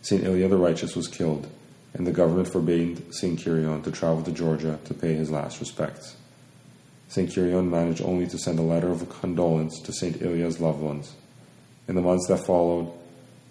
St. 0.01 0.25
Ilya 0.25 0.49
the 0.49 0.57
Righteous 0.57 0.97
was 0.97 1.07
killed, 1.07 1.47
and 1.95 2.05
the 2.05 2.11
government 2.11 2.49
forbade 2.49 3.15
St. 3.15 3.39
Kirion 3.39 3.85
to 3.85 3.93
travel 3.93 4.25
to 4.25 4.33
Georgia 4.33 4.81
to 4.87 4.93
pay 4.93 5.15
his 5.15 5.31
last 5.31 5.61
respects. 5.61 6.17
St. 7.07 7.31
Kirion 7.31 7.71
managed 7.71 8.03
only 8.03 8.27
to 8.27 8.39
send 8.39 8.59
a 8.59 8.63
letter 8.63 8.91
of 8.91 9.09
condolence 9.09 9.79
to 9.83 9.93
St. 9.93 10.21
Ilya's 10.21 10.59
loved 10.59 10.81
ones. 10.81 11.15
In 11.93 11.97
the 11.97 12.01
months 12.01 12.27
that 12.29 12.47
followed, 12.47 12.91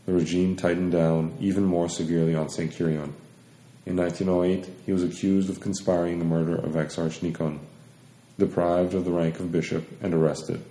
the 0.07 0.13
regime 0.13 0.55
tightened 0.55 0.91
down 0.91 1.37
even 1.39 1.63
more 1.63 1.87
severely 1.87 2.33
on 2.33 2.49
St. 2.49 2.71
Kirion. 2.71 3.13
In 3.85 3.95
1908, 3.95 4.67
he 4.83 4.91
was 4.91 5.03
accused 5.03 5.47
of 5.51 5.59
conspiring 5.59 6.17
the 6.17 6.25
murder 6.25 6.55
of 6.55 6.75
Exarch 6.75 7.21
Nikon, 7.21 7.59
deprived 8.39 8.95
of 8.95 9.05
the 9.05 9.11
rank 9.11 9.39
of 9.39 9.51
bishop, 9.51 9.87
and 10.01 10.15
arrested. 10.15 10.65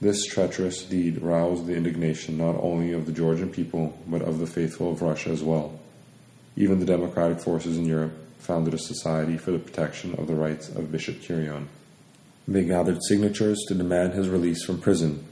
This 0.00 0.24
treacherous 0.24 0.84
deed 0.84 1.20
roused 1.20 1.66
the 1.66 1.74
indignation 1.74 2.38
not 2.38 2.54
only 2.54 2.92
of 2.92 3.06
the 3.06 3.12
Georgian 3.12 3.50
people, 3.50 3.98
but 4.06 4.22
of 4.22 4.38
the 4.38 4.46
faithful 4.46 4.92
of 4.92 5.02
Russia 5.02 5.30
as 5.30 5.42
well. 5.42 5.80
Even 6.54 6.78
the 6.78 6.86
democratic 6.86 7.40
forces 7.40 7.76
in 7.76 7.86
Europe 7.86 8.12
founded 8.38 8.72
a 8.72 8.78
society 8.78 9.36
for 9.36 9.50
the 9.50 9.58
protection 9.58 10.14
of 10.14 10.28
the 10.28 10.36
rights 10.36 10.68
of 10.68 10.92
Bishop 10.92 11.22
Kirion. 11.22 11.66
They 12.46 12.62
gathered 12.62 13.02
signatures 13.02 13.64
to 13.66 13.74
demand 13.74 14.12
his 14.12 14.28
release 14.28 14.64
from 14.64 14.80
prison. 14.80 15.24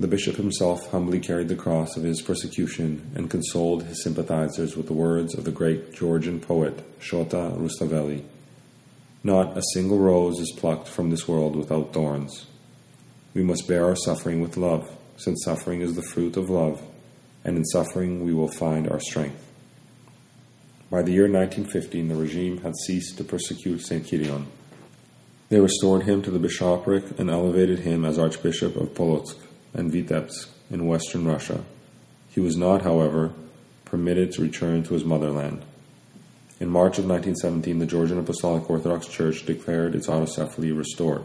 The 0.00 0.08
bishop 0.08 0.36
himself 0.36 0.90
humbly 0.92 1.20
carried 1.20 1.48
the 1.48 1.54
cross 1.54 1.94
of 1.94 2.04
his 2.04 2.22
persecution 2.22 3.10
and 3.14 3.28
consoled 3.28 3.82
his 3.82 4.02
sympathizers 4.02 4.74
with 4.74 4.86
the 4.86 4.94
words 4.94 5.34
of 5.34 5.44
the 5.44 5.50
great 5.50 5.92
Georgian 5.92 6.40
poet 6.40 6.82
Shota 6.98 7.54
Rustaveli 7.54 8.22
Not 9.22 9.58
a 9.58 9.62
single 9.74 9.98
rose 9.98 10.40
is 10.40 10.54
plucked 10.56 10.88
from 10.88 11.10
this 11.10 11.28
world 11.28 11.54
without 11.54 11.92
thorns. 11.92 12.46
We 13.34 13.42
must 13.42 13.68
bear 13.68 13.84
our 13.84 13.94
suffering 13.94 14.40
with 14.40 14.56
love, 14.56 14.90
since 15.18 15.44
suffering 15.44 15.82
is 15.82 15.96
the 15.96 16.02
fruit 16.02 16.38
of 16.38 16.48
love, 16.48 16.80
and 17.44 17.58
in 17.58 17.66
suffering 17.66 18.24
we 18.24 18.32
will 18.32 18.50
find 18.50 18.88
our 18.88 19.00
strength. 19.00 19.52
By 20.88 21.02
the 21.02 21.12
year 21.12 21.30
1915, 21.30 22.08
the 22.08 22.14
regime 22.14 22.62
had 22.62 22.74
ceased 22.86 23.18
to 23.18 23.24
persecute 23.24 23.82
St. 23.82 24.06
Kirion. 24.06 24.46
They 25.50 25.60
restored 25.60 26.04
him 26.04 26.22
to 26.22 26.30
the 26.30 26.38
bishopric 26.38 27.18
and 27.18 27.28
elevated 27.28 27.80
him 27.80 28.06
as 28.06 28.18
Archbishop 28.18 28.76
of 28.76 28.94
Polotsk 28.94 29.36
and 29.74 29.92
Vitebsk 29.92 30.48
in 30.70 30.86
western 30.86 31.26
Russia. 31.26 31.64
He 32.30 32.40
was 32.40 32.56
not, 32.56 32.82
however, 32.82 33.32
permitted 33.84 34.32
to 34.32 34.42
return 34.42 34.82
to 34.84 34.94
his 34.94 35.04
motherland. 35.04 35.62
In 36.60 36.68
March 36.68 36.98
of 36.98 37.06
1917, 37.06 37.78
the 37.78 37.86
Georgian 37.86 38.18
Apostolic 38.18 38.68
Orthodox 38.68 39.06
Church 39.06 39.46
declared 39.46 39.94
its 39.94 40.06
autocephaly 40.06 40.76
restored. 40.76 41.24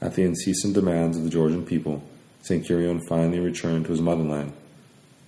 At 0.00 0.14
the 0.14 0.22
incessant 0.22 0.74
demands 0.74 1.16
of 1.16 1.24
the 1.24 1.30
Georgian 1.30 1.64
people, 1.64 2.02
St. 2.40 2.66
Kirion 2.66 3.00
finally 3.08 3.38
returned 3.38 3.84
to 3.84 3.92
his 3.92 4.00
motherland. 4.00 4.52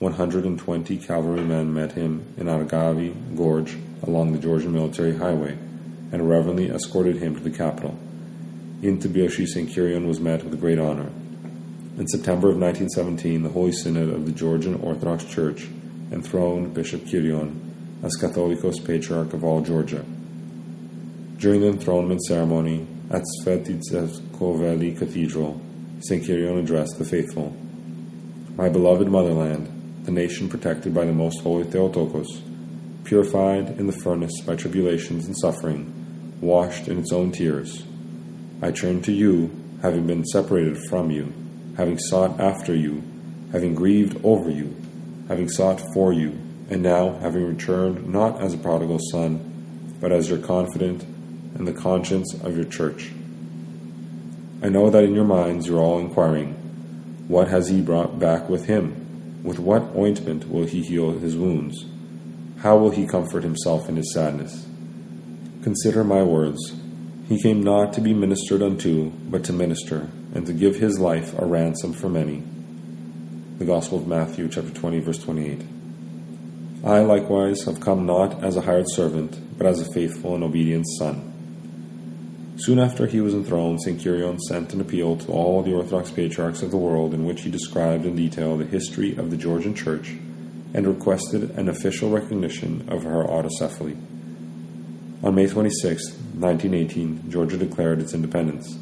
120 0.00 0.98
cavalrymen 0.98 1.72
met 1.72 1.92
him 1.92 2.26
in 2.36 2.46
Aragvi 2.46 3.36
Gorge 3.36 3.76
along 4.02 4.32
the 4.32 4.38
Georgian 4.38 4.72
military 4.72 5.16
highway 5.16 5.56
and 6.10 6.28
reverently 6.28 6.70
escorted 6.70 7.16
him 7.16 7.34
to 7.36 7.40
the 7.40 7.56
capital. 7.56 7.96
In 8.82 8.98
Tbilisi, 8.98 9.46
St. 9.46 9.68
Kirion 9.68 10.06
was 10.06 10.18
met 10.18 10.42
with 10.44 10.60
great 10.60 10.78
honor. 10.78 11.10
In 11.96 12.08
September 12.08 12.48
of 12.48 12.56
1917, 12.56 13.44
the 13.44 13.50
Holy 13.50 13.70
Synod 13.70 14.12
of 14.12 14.26
the 14.26 14.32
Georgian 14.32 14.74
Orthodox 14.80 15.24
Church 15.26 15.68
enthroned 16.10 16.74
Bishop 16.74 17.02
Kirion 17.02 17.54
as 18.02 18.16
Catholicos 18.20 18.84
Patriarch 18.84 19.32
of 19.32 19.44
all 19.44 19.60
Georgia. 19.60 20.04
During 21.36 21.60
the 21.60 21.68
enthronement 21.68 22.20
ceremony 22.24 22.84
at 23.12 23.22
Svetitskhoveli 23.40 24.98
Cathedral, 24.98 25.60
St. 26.00 26.24
Kirion 26.24 26.58
addressed 26.58 26.98
the 26.98 27.04
faithful 27.04 27.54
My 28.56 28.68
beloved 28.68 29.06
motherland, 29.06 30.02
the 30.04 30.10
nation 30.10 30.48
protected 30.48 30.92
by 30.92 31.04
the 31.04 31.12
most 31.12 31.42
holy 31.42 31.62
Theotokos, 31.62 32.42
purified 33.04 33.78
in 33.78 33.86
the 33.86 34.00
furnace 34.02 34.40
by 34.40 34.56
tribulations 34.56 35.26
and 35.26 35.38
suffering, 35.38 36.40
washed 36.40 36.88
in 36.88 36.98
its 36.98 37.12
own 37.12 37.30
tears. 37.30 37.84
I 38.60 38.72
turn 38.72 39.00
to 39.02 39.12
you, 39.12 39.52
having 39.80 40.08
been 40.08 40.24
separated 40.24 40.76
from 40.88 41.12
you 41.12 41.32
having 41.76 41.98
sought 41.98 42.38
after 42.40 42.74
you, 42.74 43.02
having 43.52 43.74
grieved 43.74 44.20
over 44.24 44.50
you, 44.50 44.74
having 45.28 45.48
sought 45.48 45.80
for 45.92 46.12
you, 46.12 46.30
and 46.70 46.82
now 46.82 47.18
having 47.18 47.46
returned 47.46 48.08
not 48.08 48.40
as 48.40 48.54
a 48.54 48.58
prodigal 48.58 48.98
son, 49.10 49.96
but 50.00 50.12
as 50.12 50.28
your 50.28 50.38
confidant 50.38 51.02
and 51.54 51.66
the 51.66 51.72
conscience 51.72 52.34
of 52.42 52.56
your 52.56 52.64
church. 52.64 53.12
I 54.62 54.68
know 54.68 54.88
that 54.90 55.04
in 55.04 55.14
your 55.14 55.24
minds 55.24 55.66
you 55.66 55.76
are 55.76 55.82
all 55.82 55.98
inquiring, 55.98 56.54
What 57.28 57.48
has 57.48 57.68
he 57.68 57.80
brought 57.80 58.18
back 58.18 58.48
with 58.48 58.66
him? 58.66 59.40
With 59.42 59.58
what 59.58 59.96
ointment 59.96 60.48
will 60.50 60.66
he 60.66 60.82
heal 60.82 61.18
his 61.18 61.36
wounds? 61.36 61.84
How 62.58 62.76
will 62.76 62.90
he 62.90 63.06
comfort 63.06 63.42
himself 63.42 63.88
in 63.88 63.96
his 63.96 64.12
sadness? 64.12 64.66
Consider 65.62 66.04
my 66.04 66.22
words. 66.22 66.74
He 67.28 67.40
came 67.40 67.62
not 67.62 67.92
to 67.94 68.00
be 68.00 68.12
ministered 68.12 68.62
unto, 68.62 69.10
but 69.10 69.44
to 69.44 69.52
minister 69.52 70.08
and 70.34 70.46
to 70.46 70.52
give 70.52 70.76
his 70.76 70.98
life 70.98 71.38
a 71.38 71.46
ransom 71.46 71.92
for 71.92 72.08
many. 72.08 72.42
The 73.58 73.64
Gospel 73.64 73.98
of 73.98 74.06
Matthew, 74.06 74.48
chapter 74.48 74.70
20, 74.70 74.98
verse 75.00 75.18
28. 75.18 75.62
I 76.84 76.98
likewise 77.00 77.62
have 77.64 77.80
come 77.80 78.04
not 78.04 78.42
as 78.42 78.56
a 78.56 78.60
hired 78.60 78.90
servant, 78.90 79.56
but 79.56 79.66
as 79.66 79.80
a 79.80 79.92
faithful 79.92 80.34
and 80.34 80.44
obedient 80.44 80.86
son. 80.98 81.30
Soon 82.56 82.78
after 82.78 83.06
he 83.06 83.20
was 83.20 83.34
enthroned, 83.34 83.80
St. 83.82 84.00
Kirion 84.00 84.38
sent 84.38 84.74
an 84.74 84.80
appeal 84.80 85.16
to 85.16 85.32
all 85.32 85.62
the 85.62 85.72
Orthodox 85.72 86.10
patriarchs 86.10 86.62
of 86.62 86.70
the 86.70 86.76
world 86.76 87.14
in 87.14 87.24
which 87.24 87.42
he 87.42 87.50
described 87.50 88.04
in 88.04 88.14
detail 88.14 88.56
the 88.56 88.64
history 88.64 89.16
of 89.16 89.30
the 89.30 89.36
Georgian 89.36 89.74
Church 89.74 90.10
and 90.74 90.86
requested 90.86 91.50
an 91.52 91.68
official 91.68 92.10
recognition 92.10 92.88
of 92.88 93.04
her 93.04 93.24
autocephaly. 93.24 93.96
On 95.22 95.34
May 95.34 95.46
26, 95.46 96.12
1918, 96.38 97.30
Georgia 97.30 97.56
declared 97.56 98.00
its 98.00 98.14
independence. 98.14 98.76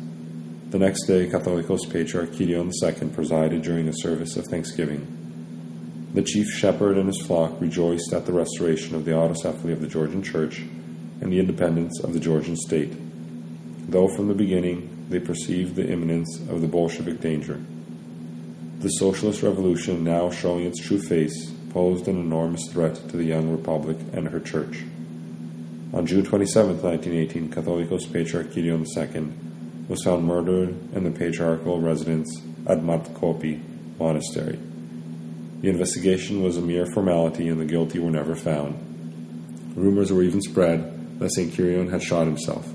The 0.72 0.78
next 0.78 1.04
day, 1.04 1.26
Catholicos 1.26 1.92
Patriarch 1.92 2.30
Kirion 2.30 2.72
II 2.82 3.10
presided 3.10 3.60
during 3.60 3.88
a 3.88 3.92
service 3.94 4.38
of 4.38 4.46
thanksgiving. 4.46 5.06
The 6.14 6.22
chief 6.22 6.46
shepherd 6.48 6.96
and 6.96 7.08
his 7.08 7.20
flock 7.26 7.60
rejoiced 7.60 8.10
at 8.14 8.24
the 8.24 8.32
restoration 8.32 8.94
of 8.94 9.04
the 9.04 9.10
autocephaly 9.10 9.74
of 9.74 9.82
the 9.82 9.86
Georgian 9.86 10.22
Church 10.22 10.60
and 11.20 11.30
the 11.30 11.38
independence 11.38 12.00
of 12.00 12.14
the 12.14 12.20
Georgian 12.20 12.56
state, 12.56 12.94
though 13.90 14.08
from 14.16 14.28
the 14.28 14.34
beginning 14.34 15.08
they 15.10 15.20
perceived 15.20 15.74
the 15.74 15.86
imminence 15.86 16.40
of 16.48 16.62
the 16.62 16.68
Bolshevik 16.68 17.20
danger. 17.20 17.60
The 18.78 18.88
socialist 18.88 19.42
revolution, 19.42 20.02
now 20.02 20.30
showing 20.30 20.64
its 20.64 20.80
true 20.80 21.02
face, 21.02 21.50
posed 21.68 22.08
an 22.08 22.16
enormous 22.18 22.66
threat 22.72 22.94
to 23.10 23.18
the 23.18 23.24
young 23.24 23.52
republic 23.52 23.98
and 24.14 24.26
her 24.26 24.40
church. 24.40 24.84
On 25.92 26.06
June 26.06 26.24
27, 26.24 26.80
1918, 26.80 27.50
Catholicos 27.50 28.10
Patriarch 28.10 28.52
Kirion 28.52 28.86
II 28.96 29.51
was 29.92 30.04
found 30.04 30.24
murdered 30.24 30.70
in 30.94 31.04
the 31.04 31.10
patriarchal 31.10 31.78
residence 31.78 32.40
at 32.66 32.78
Martkopi 32.78 33.60
Monastery. 33.98 34.58
The 35.60 35.68
investigation 35.68 36.42
was 36.42 36.56
a 36.56 36.62
mere 36.62 36.86
formality 36.86 37.46
and 37.48 37.60
the 37.60 37.66
guilty 37.66 37.98
were 37.98 38.10
never 38.10 38.34
found. 38.34 38.74
Rumors 39.76 40.10
were 40.10 40.22
even 40.22 40.40
spread 40.40 41.18
that 41.18 41.34
St. 41.34 41.52
Kirion 41.52 41.90
had 41.90 42.02
shot 42.02 42.26
himself. 42.26 42.66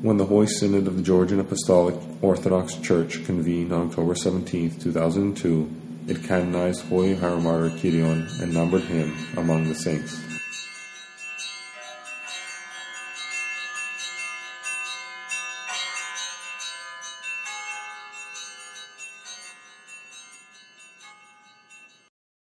When 0.00 0.16
the 0.16 0.24
Holy 0.24 0.46
Synod 0.46 0.86
of 0.86 0.96
the 0.96 1.02
Georgian 1.02 1.40
Apostolic 1.40 1.96
Orthodox 2.22 2.76
Church 2.76 3.22
convened 3.26 3.70
on 3.70 3.88
October 3.88 4.14
17, 4.14 4.78
2002, 4.80 5.70
it 6.08 6.24
canonized 6.24 6.86
Holy 6.86 7.14
Hieromartyr 7.14 7.78
Kirion 7.78 8.40
and 8.40 8.54
numbered 8.54 8.84
him 8.84 9.14
among 9.36 9.68
the 9.68 9.74
saints. 9.74 10.23